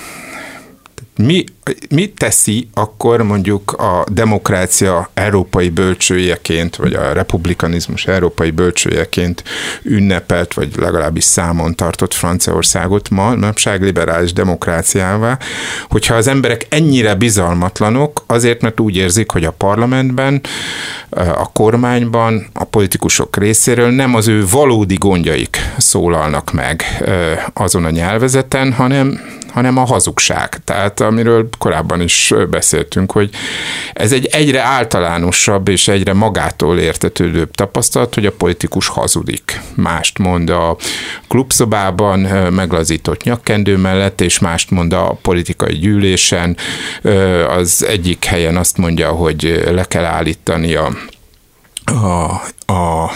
[1.15, 1.43] Mi,
[1.89, 9.43] mi teszi akkor mondjuk a demokrácia európai bölcsőjeként, vagy a republikanizmus európai bölcsőjeként
[9.83, 15.37] ünnepelt, vagy legalábbis számon tartott Franciaországot ma, manapság liberális demokráciává,
[15.89, 20.41] hogyha az emberek ennyire bizalmatlanok, azért, mert úgy érzik, hogy a parlamentben,
[21.09, 26.83] a kormányban, a politikusok részéről nem az ő valódi gondjaik szólalnak meg
[27.53, 30.63] azon a nyelvezeten, hanem hanem a hazugság.
[30.63, 33.29] Tehát amiről korábban is beszéltünk, hogy
[33.93, 39.61] ez egy egyre általánosabb és egyre magától értetődőbb tapasztalat, hogy a politikus hazudik.
[39.75, 40.77] Mást mond a
[41.27, 42.19] klubszobában
[42.53, 46.57] meglazított nyakkendő mellett, és mást mond a politikai gyűlésen.
[47.47, 50.91] Az egyik helyen azt mondja, hogy le kell állítani a
[51.85, 52.41] a,
[52.73, 53.11] a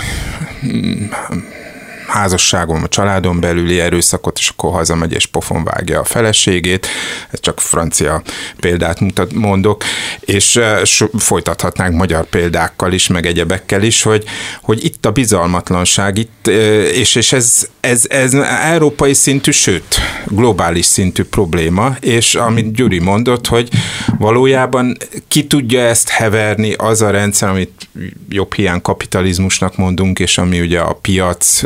[2.13, 6.87] házasságon, a családon belüli erőszakot, és akkor hazamegy és pofon vágja a feleségét,
[7.31, 8.21] ez csak francia
[8.59, 9.83] példát mutat, mondok,
[10.19, 10.59] és
[11.17, 14.23] folytathatnánk magyar példákkal is, meg egyebekkel is, hogy,
[14.61, 16.47] hogy itt a bizalmatlanság, itt,
[16.93, 23.47] és, és ez, ez, ez európai szintű, sőt, globális szintű probléma, és amit Gyuri mondott,
[23.47, 23.69] hogy
[24.17, 24.97] valójában
[25.27, 27.87] ki tudja ezt heverni az a rendszer, amit
[28.29, 31.61] jobb hiány kapitalizmusnak mondunk, és ami ugye a piac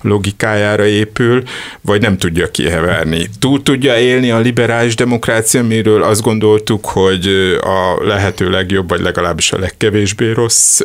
[0.00, 1.42] logikájára épül,
[1.80, 3.28] vagy nem tudja kiheverni.
[3.38, 7.26] Túl tudja élni a liberális demokrácia, miről azt gondoltuk, hogy
[7.60, 10.80] a lehető legjobb, vagy legalábbis a legkevésbé rossz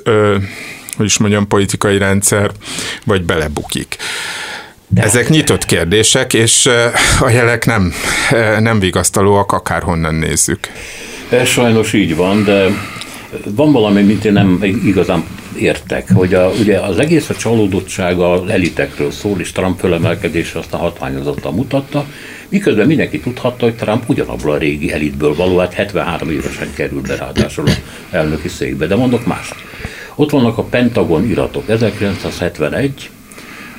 [0.97, 2.51] hogy is mondjam, politikai rendszer,
[3.05, 3.97] vagy belebukik.
[4.87, 5.01] De.
[5.01, 6.69] Ezek nyitott kérdések, és
[7.19, 7.93] a jelek nem,
[8.59, 10.59] nem vigasztalóak, akárhonnan nézzük.
[11.29, 12.67] Ez sajnos így van, de
[13.45, 18.49] van valami, mint én nem igazán értek, hogy a, ugye az egész a csalódottság az
[18.49, 22.05] elitekről szól, és Trump fölemelkedése aztán hatványozottan mutatta,
[22.49, 27.15] miközben mindenki tudhatta, hogy Trump ugyanabból a régi elitből való, hát 73 évesen került be
[27.15, 27.71] ráadásul a
[28.11, 28.87] elnöki székbe.
[28.87, 29.55] De mondok mást.
[30.15, 33.09] Ott vannak a Pentagon iratok, 1971,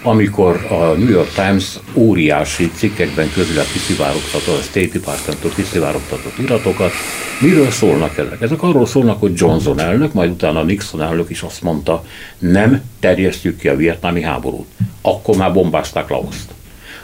[0.07, 6.93] amikor a New York Times óriási cikkekben közület kiszivárogtatott, a State Department-tól kiszivárogtatott iratokat.
[7.41, 8.41] Miről szólnak ezek?
[8.41, 12.05] Ezek arról szólnak, hogy Johnson elnök, majd utána Nixon elnök is azt mondta,
[12.39, 14.67] nem terjesztjük ki a vietnámi háborút.
[15.03, 16.51] Akkor már bombázták Laoszt.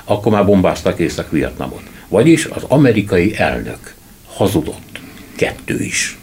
[0.04, 1.82] Akkor már bombázták Észak-Vietnamot.
[2.08, 3.94] Vagyis az amerikai elnök
[4.26, 5.00] hazudott.
[5.36, 6.18] Kettő is.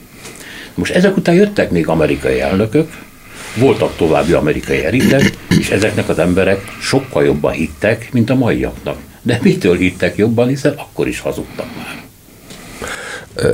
[0.74, 2.98] Most ezek után jöttek még amerikai elnökök,
[3.56, 8.98] voltak további amerikai eritek, és ezeknek az emberek sokkal jobban hittek, mint a maiaknak.
[9.22, 12.04] De mitől hittek jobban, hiszen akkor is hazudtak már.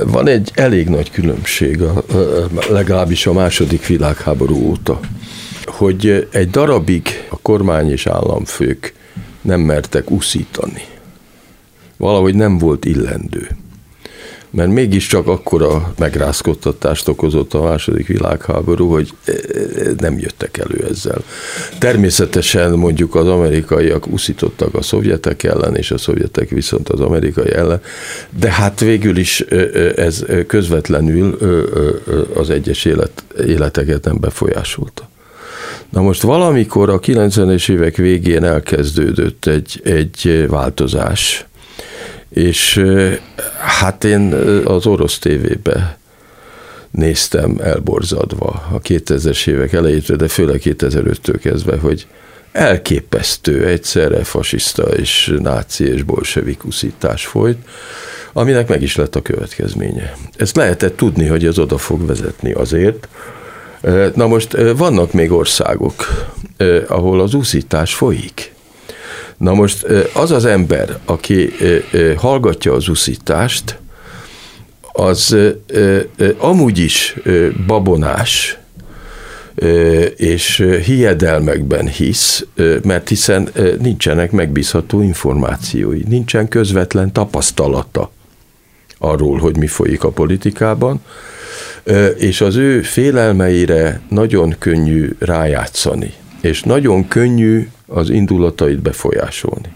[0.04, 1.80] Van egy elég nagy különbség,
[2.70, 5.00] legalábbis a második világháború óta,
[5.66, 8.94] hogy egy darabig a kormány és államfők
[9.40, 10.82] nem mertek uszítani.
[11.96, 13.48] Valahogy nem volt illendő
[14.56, 19.36] mert mégiscsak akkora megrázkodtatást okozott a második világháború, hogy e, e,
[19.98, 21.24] nem jöttek elő ezzel.
[21.78, 27.80] Természetesen mondjuk az amerikaiak uszítottak a szovjetek ellen, és a szovjetek viszont az amerikai ellen,
[28.38, 29.56] de hát végül is e,
[29.96, 31.38] ez közvetlenül
[32.34, 35.08] az egyes élet, életeket nem befolyásolta.
[35.90, 41.46] Na most valamikor a 90-es évek végén elkezdődött egy, egy változás,
[42.28, 42.84] és
[43.58, 44.32] hát én
[44.64, 45.98] az orosz tévébe
[46.90, 52.06] néztem elborzadva a 2000-es évek elejétől, de főleg 2005-től kezdve, hogy
[52.52, 57.58] elképesztő egyszerre fasiszta és náci és bolsevik uszítás folyt,
[58.32, 60.16] aminek meg is lett a következménye.
[60.36, 63.08] Ezt lehetett tudni, hogy ez oda fog vezetni azért.
[64.14, 66.26] Na most vannak még országok,
[66.88, 68.54] ahol az úszítás folyik.
[69.36, 71.52] Na most az az ember, aki
[72.16, 73.78] hallgatja az uszítást,
[74.92, 75.36] az
[76.38, 77.16] amúgy is
[77.66, 78.58] babonás,
[80.16, 82.46] és hiedelmekben hisz,
[82.82, 88.10] mert hiszen nincsenek megbízható információi, nincsen közvetlen tapasztalata
[88.98, 91.00] arról, hogy mi folyik a politikában,
[92.16, 99.68] és az ő félelmeire nagyon könnyű rájátszani, és nagyon könnyű az indulatait befolyásolni.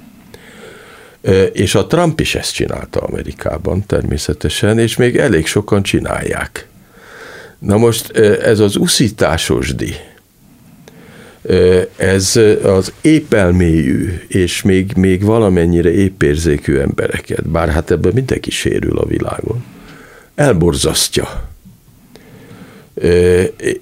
[1.53, 6.69] És a Trump is ezt csinálta Amerikában természetesen, és még elég sokan csinálják.
[7.59, 9.95] Na most ez az uszításosdi,
[11.97, 19.07] ez az épelmélyű és még, még valamennyire épérzékű embereket, bár hát ebben mindenki sérül a
[19.07, 19.65] világon,
[20.35, 21.50] elborzasztja.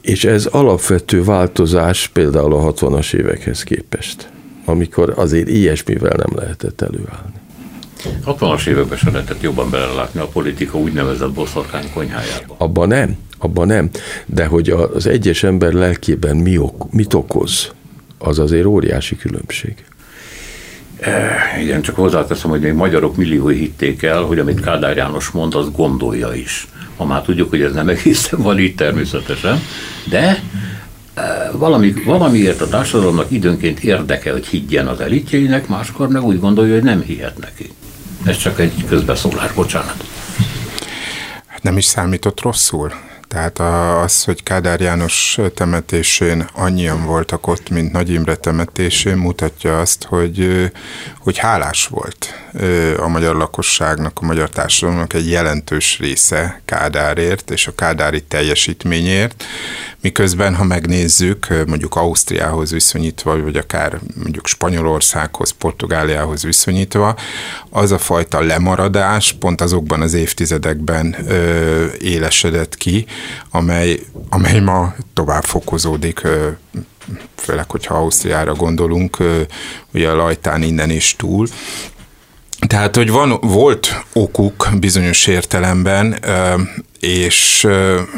[0.00, 4.30] És ez alapvető változás például a 60-as évekhez képest,
[4.64, 7.36] amikor azért ilyesmivel nem lehetett előállni.
[8.26, 12.54] 60-as években sem lehetett jobban belelátni a politika úgynevezett boszorkány konyhájába.
[12.58, 13.90] Abban nem, abban nem.
[14.26, 17.72] De hogy az egyes ember lelkében mi ok, mit okoz,
[18.18, 19.74] az azért óriási különbség.
[21.00, 25.54] E, igen, csak hozzáteszem, hogy még magyarok milliói hitték el, hogy amit Kádár János mond,
[25.54, 26.66] az gondolja is.
[26.96, 29.62] Ma már tudjuk, hogy ez nem egészen van így természetesen,
[30.04, 30.42] de
[31.14, 36.74] e, valami, valamiért a társadalomnak időnként érdeke, hogy higgyen az elitjeinek, máskor meg úgy gondolja,
[36.74, 37.70] hogy nem hihet neki.
[38.24, 40.04] Ez csak egy közbeszólás, bocsánat.
[41.62, 42.92] Nem is számított rosszul.
[43.28, 43.58] Tehát
[44.04, 50.70] az, hogy Kádár János temetésén annyian voltak ott, mint Nagy Imre temetésén, mutatja azt, hogy,
[51.18, 52.34] hogy hálás volt
[52.98, 59.44] a magyar lakosságnak, a magyar társadalomnak egy jelentős része Kádárért és a Kádári teljesítményért,
[60.00, 67.16] miközben, ha megnézzük, mondjuk Ausztriához viszonyítva, vagy akár mondjuk Spanyolországhoz, Portugáliához viszonyítva,
[67.70, 73.06] az a fajta lemaradás pont azokban az évtizedekben ö, élesedett ki,
[73.50, 76.48] amely, amely ma tovább fokozódik, ö,
[77.36, 79.16] főleg, hogyha Ausztriára gondolunk,
[79.94, 81.48] ugye a lajtán innen is túl.
[82.66, 86.18] Tehát, hogy van, volt okuk bizonyos értelemben,
[87.00, 87.66] és,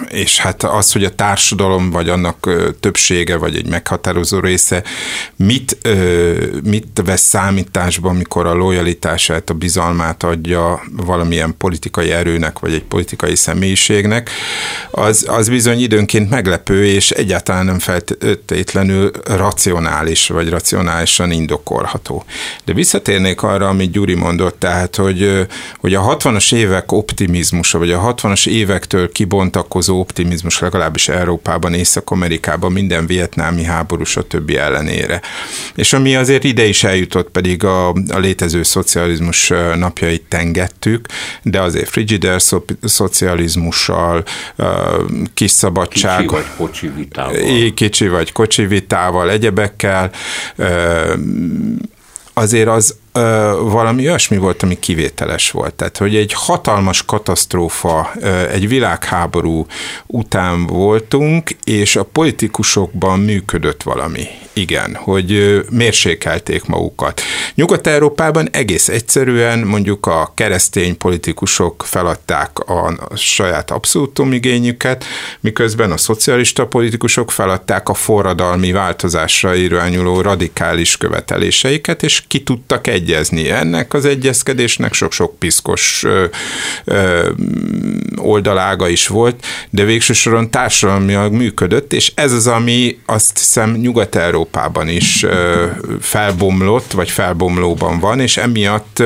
[0.09, 2.51] és hát az, hogy a társadalom, vagy annak
[2.81, 4.83] többsége, vagy egy meghatározó része
[5.37, 5.78] mit,
[6.64, 13.37] mit vesz számításba, amikor a lojalitását, a bizalmát adja valamilyen politikai erőnek, vagy egy politikai
[13.37, 14.31] személyiségnek,
[14.91, 22.24] az, az bizony időnként meglepő, és egyáltalán nem feltétlenül racionális, vagy racionálisan indokolható.
[22.64, 25.47] De visszatérnék arra, amit Gyuri mondott, tehát, hogy,
[25.78, 32.73] hogy a 60-as évek optimizmusa, vagy a 60-as évek évektől kibontakozó optimizmus legalábbis Európában, Észak-Amerikában
[32.73, 35.21] minden vietnámi háború, többi ellenére.
[35.75, 41.07] És ami azért ide is eljutott, pedig a, a létező szocializmus napjait tengettük,
[41.43, 42.41] de azért frigider
[42.83, 44.25] szocializmussal,
[45.35, 46.18] kis szabadság.
[46.18, 47.73] Kicsi vagy kocsi vitával.
[47.75, 50.11] Kicsi vagy kocsi vitával, egyebekkel
[52.33, 55.74] azért az ö, valami olyasmi volt, ami kivételes volt.
[55.74, 59.66] Tehát, hogy egy hatalmas katasztrófa, ö, egy világháború
[60.06, 64.26] után voltunk, és a politikusokban működött valami.
[64.61, 67.20] Igen, hogy mérsékelték magukat.
[67.54, 75.04] Nyugat-Európában egész egyszerűen mondjuk a keresztény politikusok feladták a, saját abszolútumigényüket,
[75.40, 83.11] miközben a szocialista politikusok feladták a forradalmi változásra irányuló radikális követeléseiket, és ki tudtak egy
[83.11, 83.50] egyezni.
[83.50, 86.24] Ennek az egyezkedésnek sok-sok piszkos ö,
[86.84, 87.30] ö,
[88.16, 94.49] oldalága is volt, de végső soron társadalmilag működött, és ez az, ami azt hiszem Nyugat-Európában
[94.86, 95.66] is ö,
[96.01, 99.03] felbomlott, vagy felbomlóban van, és emiatt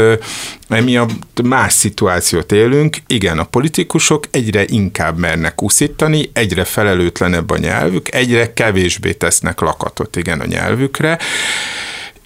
[0.69, 2.97] emiatt más szituációt élünk.
[3.07, 10.17] Igen, a politikusok egyre inkább mernek uszítani, egyre felelőtlenebb a nyelvük, egyre kevésbé tesznek lakatot,
[10.17, 11.19] igen, a nyelvükre,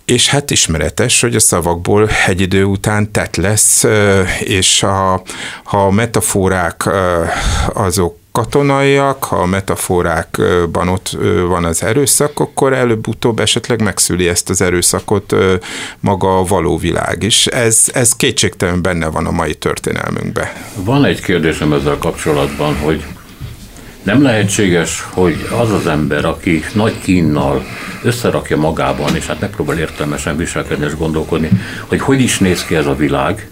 [0.05, 3.85] és hát ismeretes, hogy a szavakból egy idő után tett lesz,
[4.41, 5.23] és a,
[5.65, 6.89] ha a metaforák
[7.73, 11.17] azok katonaiak, ha a metaforákban ott
[11.49, 15.35] van az erőszak, akkor előbb-utóbb esetleg megszüli ezt az erőszakot
[16.01, 17.47] maga a való világ is.
[17.47, 20.47] Ez, ez kétségtelen benne van a mai történelmünkben.
[20.75, 23.05] Van egy kérdésem ezzel kapcsolatban, hogy
[24.03, 27.65] nem lehetséges, hogy az az ember, aki nagy kínnal
[28.03, 31.51] összerakja magában, és hát megpróbál értelmesen viselkedni és gondolkodni,
[31.87, 33.51] hogy hogy is néz ki ez a világ,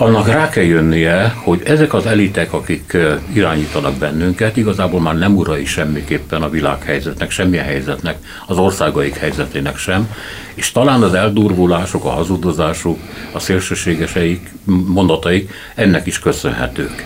[0.00, 2.96] annak rá kell jönnie, hogy ezek az elitek, akik
[3.32, 10.14] irányítanak bennünket, igazából már nem urai semmiképpen a világhelyzetnek, semmilyen helyzetnek, az országaik helyzetének sem,
[10.54, 12.98] és talán az eldurvulások, a hazudozásuk,
[13.32, 14.50] a szélsőségeseik,
[14.86, 17.04] mondataik ennek is köszönhetők.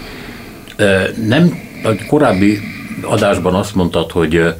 [1.26, 2.60] Nem a korábbi
[3.02, 4.54] adásban azt mondtad, hogy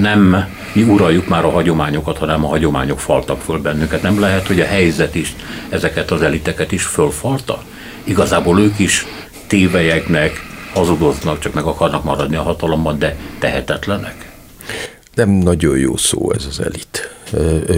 [0.00, 4.02] nem mi uraljuk már a hagyományokat, hanem a hagyományok faltak föl bennünket.
[4.02, 5.34] Nem lehet, hogy a helyzet is
[5.68, 7.62] ezeket az eliteket is fölfalta?
[8.04, 9.06] Igazából ők is
[9.46, 14.30] tévelyeknek, hazudoznak, csak meg akarnak maradni a hatalomban, de tehetetlenek?
[15.14, 17.07] Nem nagyon jó szó ez az elit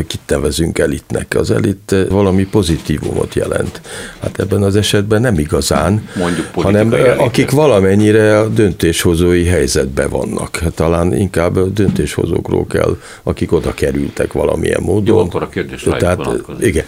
[0.07, 1.35] kit nevezünk elitnek.
[1.35, 3.81] Az elit valami pozitívumot jelent.
[4.21, 6.09] Hát ebben az esetben nem igazán,
[6.53, 7.19] hanem elitet.
[7.19, 10.57] akik valamennyire a döntéshozói helyzetben vannak.
[10.57, 15.17] Hát talán inkább döntéshozókról kell, akik oda kerültek valamilyen módon.
[15.17, 16.29] Jó, akkor a kérdés Tehát,
[16.61, 16.85] igen.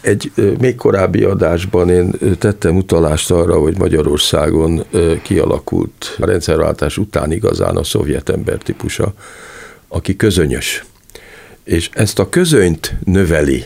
[0.00, 4.84] Egy még korábbi adásban én tettem utalást arra, hogy Magyarországon
[5.22, 9.14] kialakult a rendszerváltás után igazán a szovjet ember típusa,
[9.88, 10.84] aki közönyös
[11.66, 13.64] és ezt a közönyt növeli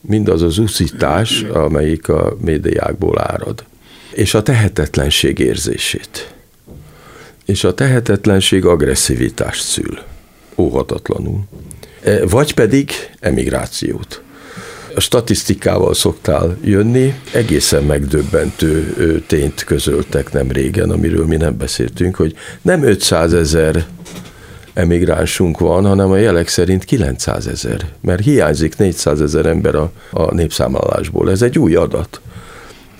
[0.00, 3.64] mindaz az uszítás, amelyik a médiákból árad,
[4.12, 6.34] és a tehetetlenség érzését.
[7.44, 9.98] És a tehetetlenség agresszivitást szül,
[10.56, 11.40] óhatatlanul.
[12.02, 12.90] E, vagy pedig
[13.20, 14.22] emigrációt.
[14.94, 18.94] A statisztikával szoktál jönni, egészen megdöbbentő
[19.26, 23.86] tényt közöltek nem régen, amiről mi nem beszéltünk, hogy nem 500 ezer
[24.76, 30.34] emigránsunk van, hanem a jelek szerint 900 ezer, mert hiányzik 400 ezer ember a, a
[30.34, 31.30] népszámlálásból.
[31.30, 32.20] Ez egy új adat.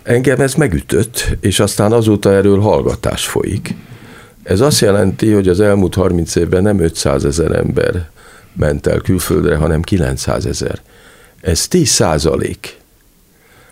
[0.03, 3.75] Engem ez megütött, és aztán azóta erről hallgatás folyik.
[4.43, 8.09] Ez azt jelenti, hogy az elmúlt 30 évben nem 500 ezer ember
[8.53, 10.81] ment el külföldre, hanem 900 ezer.
[11.41, 12.81] Ez 10 százalék.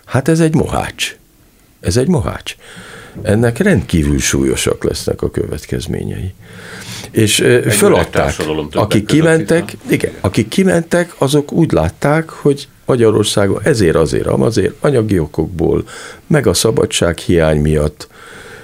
[0.05, 1.17] Hát ez egy mohács.
[1.79, 2.55] Ez egy mohács.
[3.21, 6.33] Ennek rendkívül súlyosak lesznek a következményei.
[7.11, 8.35] És Egy föladták,
[8.71, 15.19] akik között, kimentek, igen, akik kimentek, azok úgy látták, hogy Magyarországon ezért azért, azért anyagi
[15.19, 15.83] okokból,
[16.27, 18.07] meg a szabadság hiány miatt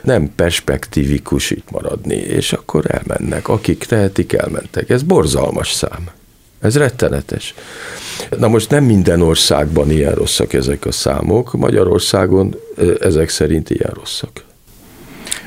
[0.04, 3.48] nem perspektívikus itt maradni, és akkor elmennek.
[3.48, 4.90] Akik tehetik, elmentek.
[4.90, 6.10] Ez borzalmas szám.
[6.62, 7.54] Ez rettenetes.
[8.38, 12.56] Na most nem minden országban ilyen rosszak ezek a számok, Magyarországon
[13.00, 14.44] ezek szerint ilyen rosszak.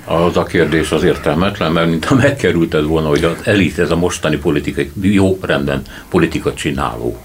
[0.04, 4.36] Az a kérdés az értelmetlen, mert mintha megkerülted volna, hogy az elit, ez a mostani
[4.36, 7.16] politikai, jó rendben, politika csináló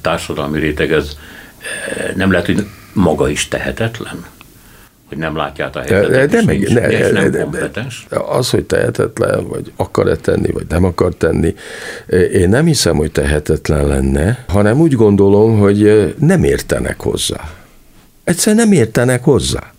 [0.00, 1.16] társadalmi réteg, ez
[2.14, 4.24] nem lehet, hogy maga is tehetetlen?
[5.08, 8.06] Hogy nem látják a helyzetet, de, de, és, ne, és nem de, kompetens?
[8.08, 11.54] De, az, hogy tehetetlen, vagy akar-e tenni, vagy nem akar tenni,
[12.32, 17.50] én nem hiszem, hogy tehetetlen lenne, hanem úgy gondolom, hogy nem értenek hozzá.
[18.24, 19.72] Egyszerűen nem értenek hozzá.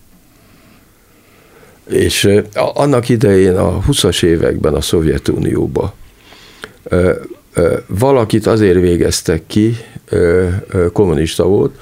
[1.90, 5.94] És annak idején a 20-as években a Szovjetunióba
[7.86, 9.76] valakit azért végeztek ki,
[10.92, 11.74] kommunista volt,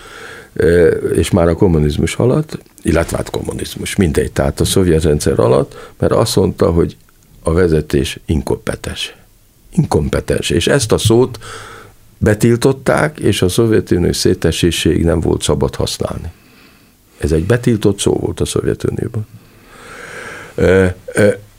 [1.14, 6.12] és már a kommunizmus alatt, illetve hát kommunizmus, mindegy, tehát a szovjet rendszer alatt, mert
[6.12, 6.96] azt mondta, hogy
[7.42, 9.14] a vezetés inkompetens.
[9.70, 10.50] Inkompetens.
[10.50, 11.38] És ezt a szót
[12.18, 16.30] betiltották, és a Szovjetunió széteséséig nem volt szabad használni.
[17.18, 19.26] Ez egy betiltott szó volt a Szovjetunióban.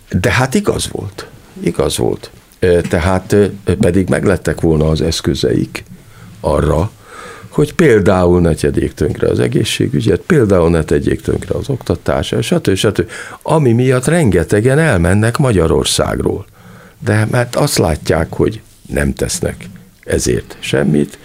[0.09, 1.27] De hát igaz volt.
[1.59, 2.31] Igaz volt.
[2.89, 3.35] Tehát
[3.79, 5.83] pedig meglettek volna az eszközeik
[6.39, 6.91] arra,
[7.57, 12.75] hogy például ne tegyék tönkre az egészségügyet, például ne tegyék tönkre az oktatását, stb.
[12.75, 13.09] stb.
[13.41, 16.45] Ami miatt rengetegen elmennek Magyarországról.
[16.99, 19.65] De mert azt látják, hogy nem tesznek
[20.03, 21.17] ezért semmit,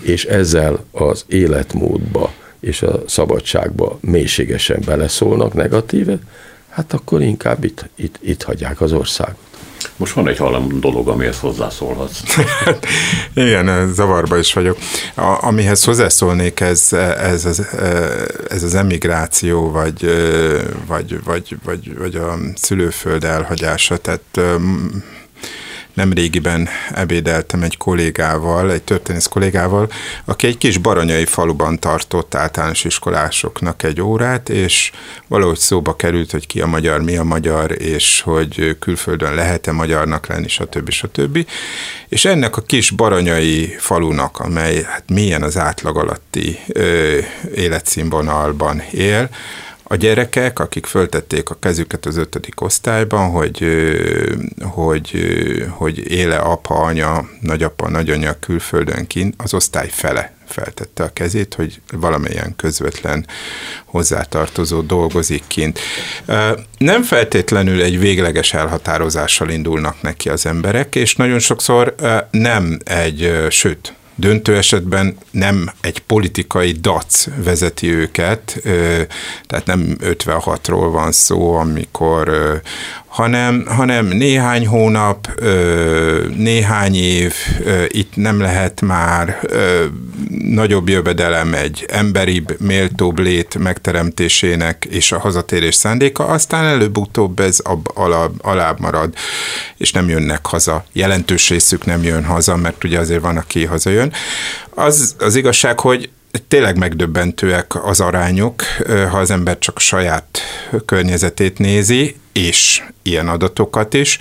[0.00, 6.18] és ezzel az életmódba és a szabadságba mélységesen beleszólnak negatíve,
[6.68, 9.49] hát akkor inkább itt, itt, itt hagyják az országot.
[10.00, 12.20] Most van egy halom dolog, amihez hozzászólhatsz.
[13.34, 14.76] Igen, zavarba is vagyok.
[15.14, 17.66] A, amihez hozzászólnék, ez, ez, ez,
[18.48, 20.04] ez az emigráció, vagy,
[20.86, 23.96] vagy, vagy, vagy, vagy a szülőföld elhagyása.
[23.96, 24.40] Tehát
[25.94, 29.90] nem régiben ebédeltem egy kollégával, egy történész kollégával,
[30.24, 34.90] aki egy kis baranyai faluban tartott általános iskolásoknak egy órát, és
[35.28, 40.26] valahogy szóba került, hogy ki a magyar, mi a magyar, és hogy külföldön lehet-e magyarnak
[40.26, 40.90] lenni, stb.
[40.90, 41.46] stb.
[42.08, 47.18] És ennek a kis baranyai falunak, amely hát milyen az átlag alatti ö,
[47.54, 49.28] életszínvonalban él,
[49.92, 53.66] a gyerekek, akik föltették a kezüket az ötödik osztályban, hogy,
[54.62, 55.26] hogy,
[55.68, 61.80] hogy éle apa, anya, nagyapa, nagyanya külföldön kint, az osztály fele feltette a kezét, hogy
[61.92, 63.26] valamilyen közvetlen
[63.84, 65.78] hozzátartozó dolgozik kint.
[66.78, 71.94] Nem feltétlenül egy végleges elhatározással indulnak neki az emberek, és nagyon sokszor
[72.30, 78.60] nem egy, sőt, döntő esetben nem egy politikai dac vezeti őket,
[79.46, 82.30] tehát nem 56-ról van szó, amikor
[83.10, 85.42] hanem, hanem néhány hónap,
[86.36, 87.34] néhány év,
[87.86, 89.40] itt nem lehet már
[90.44, 97.58] nagyobb jövedelem egy emberibb, méltóbb lét megteremtésének és a hazatérés szándéka, aztán előbb-utóbb ez
[97.94, 99.14] alább, alább marad,
[99.76, 100.84] és nem jönnek haza.
[100.92, 104.12] Jelentős részük nem jön haza, mert ugye azért van, aki hazajön.
[104.74, 106.10] Az, az igazság, hogy
[106.48, 108.62] tényleg megdöbbentőek az arányok,
[109.10, 110.40] ha az ember csak saját
[110.86, 114.18] környezetét nézi, és ilyen adatokat is.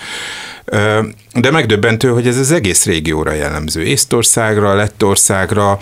[1.34, 3.84] De megdöbbentő, hogy ez az egész régióra jellemző.
[3.84, 5.78] Észtországra, Lettországra,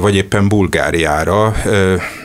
[0.00, 1.54] vagy éppen Bulgáriára.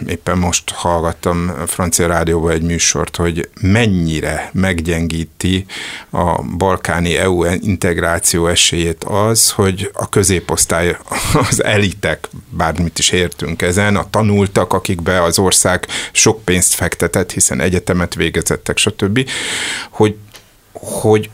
[0.07, 5.65] Éppen most hallgattam a francia rádióban egy műsort, hogy mennyire meggyengíti
[6.09, 10.97] a balkáni EU integráció esélyét az, hogy a középosztály,
[11.49, 17.61] az elitek, bármit is értünk ezen, a tanultak, akikbe az ország sok pénzt fektetett, hiszen
[17.61, 19.29] egyetemet végezettek, stb.,
[19.89, 20.15] hogy
[20.81, 21.29] hogy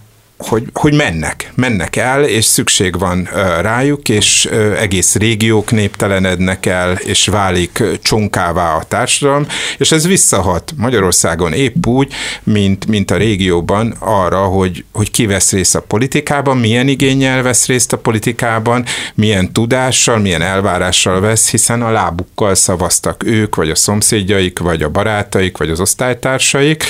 [0.47, 3.29] hogy, hogy mennek, mennek el, és szükség van
[3.61, 9.45] rájuk, és egész régiók néptelenednek el, és válik csonkává a társadalom,
[9.77, 12.13] és ez visszahat Magyarországon épp úgy,
[12.43, 17.65] mint, mint a régióban arra, hogy, hogy ki vesz részt a politikában, milyen igényel vesz
[17.67, 18.85] részt a politikában,
[19.15, 24.89] milyen tudással, milyen elvárással vesz, hiszen a lábukkal szavaztak ők, vagy a szomszédjaik, vagy a
[24.89, 26.85] barátaik, vagy az osztálytársaik,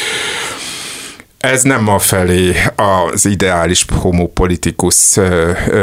[1.41, 5.17] ez nem a felé, az ideális homopolitikus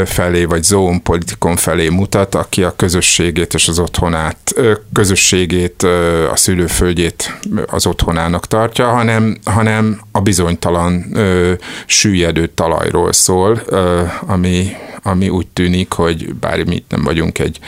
[0.05, 4.55] felé, vagy zoonpolitikon felé mutat, aki a közösségét és az otthonát,
[4.93, 5.83] közösségét,
[6.31, 11.17] a szülőföldjét az otthonának tartja, hanem, hanem a bizonytalan
[11.87, 13.63] süllyedő talajról szól,
[14.27, 17.59] ami ami úgy tűnik, hogy bár mi nem vagyunk egy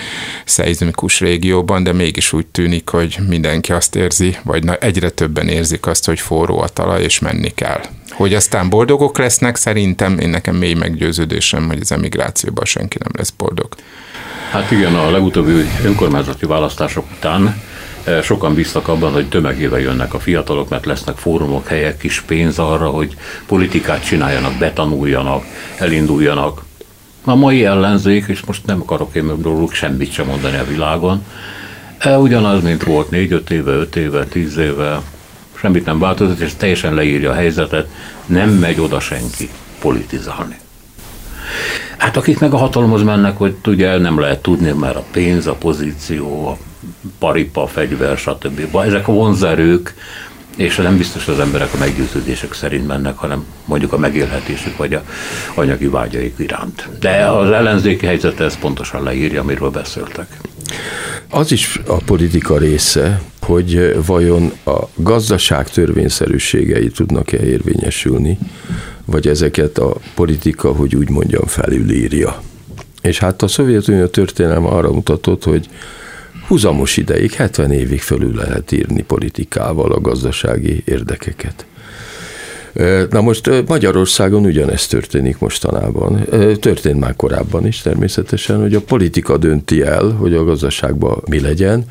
[0.45, 6.07] szeizmikus régióban, de mégis úgy tűnik, hogy mindenki azt érzi, vagy egyre többen érzik azt,
[6.07, 7.80] hogy forró a talaj, és menni kell.
[8.11, 13.31] Hogy aztán boldogok lesznek, szerintem én nekem mély meggyőződésem, hogy az emigrációban senki nem lesz
[13.31, 13.69] boldog.
[14.51, 15.53] Hát igen, a legutóbbi
[15.85, 17.63] önkormányzati választások után
[18.05, 22.59] eh, sokan bíztak abban, hogy tömegével jönnek a fiatalok, mert lesznek fórumok, helyek, kis pénz
[22.59, 23.17] arra, hogy
[23.47, 25.45] politikát csináljanak, betanuljanak,
[25.79, 26.63] elinduljanak.
[27.25, 31.25] A mai ellenzék, és most nem akarok én róluk semmit sem mondani a világon,
[31.99, 35.01] e, ugyanaz, mint volt négy-öt éve, öt éve, tíz éve,
[35.61, 37.89] semmit nem változott, és teljesen leírja a helyzetet,
[38.27, 39.51] nem megy oda senki
[39.81, 40.57] politizálni.
[41.97, 45.55] Hát akik meg a hatalomhoz mennek, hogy ugye nem lehet tudni, mert a pénz, a
[45.55, 46.57] pozíció, a
[47.19, 48.77] paripa, a fegyver, stb.
[48.77, 49.95] Ezek a vonzerők,
[50.57, 55.03] és nem biztos az emberek a meggyőződések szerint mennek, hanem mondjuk a megélhetésük vagy a
[55.55, 56.89] anyagi vágyaik iránt.
[57.01, 60.37] De az ellenzéki helyzet ez pontosan leírja, amiről beszéltek.
[61.29, 68.39] Az is a politika része, hogy vajon a gazdaság törvényszerűségei tudnak-e érvényesülni,
[69.05, 72.43] vagy ezeket a politika, hogy úgy mondjam, felülírja.
[73.03, 75.69] És hát a Szovjetunió történelme arra mutatott, hogy
[76.47, 81.67] húzamos ideig, 70 évig fölül lehet írni politikával a gazdasági érdekeket.
[83.11, 86.25] Na most Magyarországon ugyanezt történik mostanában.
[86.61, 91.85] Történt már korábban is természetesen, hogy a politika dönti el, hogy a gazdaságban mi legyen,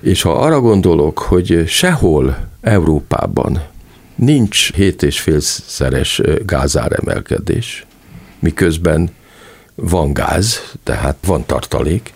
[0.00, 3.62] és ha arra gondolok, hogy sehol Európában
[4.14, 7.86] nincs 7,5 szeres gázáremelkedés,
[8.38, 9.10] miközben
[9.74, 12.12] van gáz, tehát van tartalék,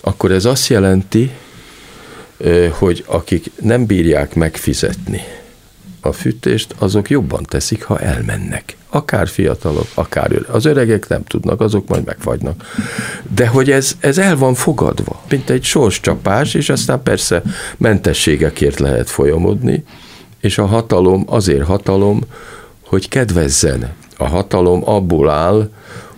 [0.00, 1.30] akkor ez azt jelenti,
[2.70, 5.20] hogy akik nem bírják megfizetni
[6.04, 8.76] a fűtést, azok jobban teszik, ha elmennek.
[8.88, 10.54] Akár fiatalok, akár öregek.
[10.54, 12.64] Az öregek nem tudnak, azok majd megfagynak.
[13.34, 17.42] De hogy ez, ez el van fogadva, mint egy sorscsapás, és aztán persze
[17.76, 19.84] mentességekért lehet folyamodni,
[20.40, 22.20] és a hatalom azért hatalom,
[22.84, 23.92] hogy kedvezzen.
[24.16, 25.70] A hatalom abból áll,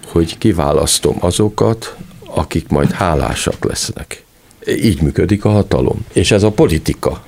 [0.06, 4.24] hogy kiválasztom azokat, akik majd hálásak lesznek.
[4.66, 6.04] Így működik a hatalom.
[6.12, 7.24] És ez a politika,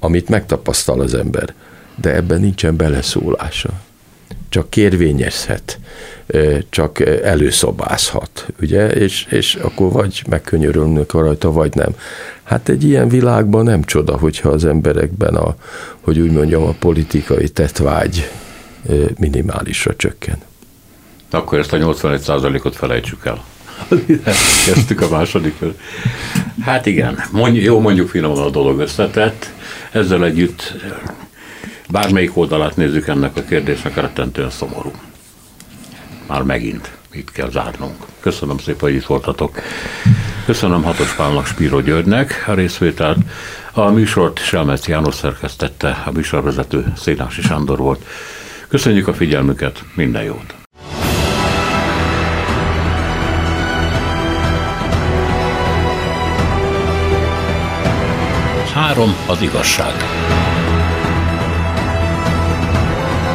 [0.00, 1.54] amit megtapasztal az ember,
[2.00, 3.70] de ebben nincsen beleszólása.
[4.48, 5.78] Csak kérvényezhet,
[6.68, 11.94] csak előszobázhat, ugye, és, és akkor vagy megkönyörülnek rajta, vagy nem.
[12.42, 15.54] Hát egy ilyen világban nem csoda, hogyha az emberekben a,
[16.00, 18.30] hogy úgy mondjam, a politikai tetvágy
[19.18, 20.38] minimálisra csökken.
[21.30, 23.44] Akkor ezt a 81%-ot felejtsük el.
[24.66, 25.54] Kezdtük a második.
[26.60, 29.50] Hát igen, mondj, jó mondjuk finoman a dolog összetett.
[29.92, 30.74] Ezzel együtt
[31.90, 34.90] bármelyik oldalát nézzük ennek a kérdésnek, rettentően szomorú.
[36.26, 37.96] Már megint itt kell zárnunk.
[38.20, 39.60] Köszönöm szépen, hogy itt voltatok.
[40.44, 43.18] Köszönöm Hatos Pálnak, Spiro Györgynek a részvételt.
[43.72, 48.04] A műsort Selmec János szerkesztette, a műsorvezető Szénási Sándor volt.
[48.68, 50.54] Köszönjük a figyelmüket, minden jót!
[58.80, 59.94] három az igazság.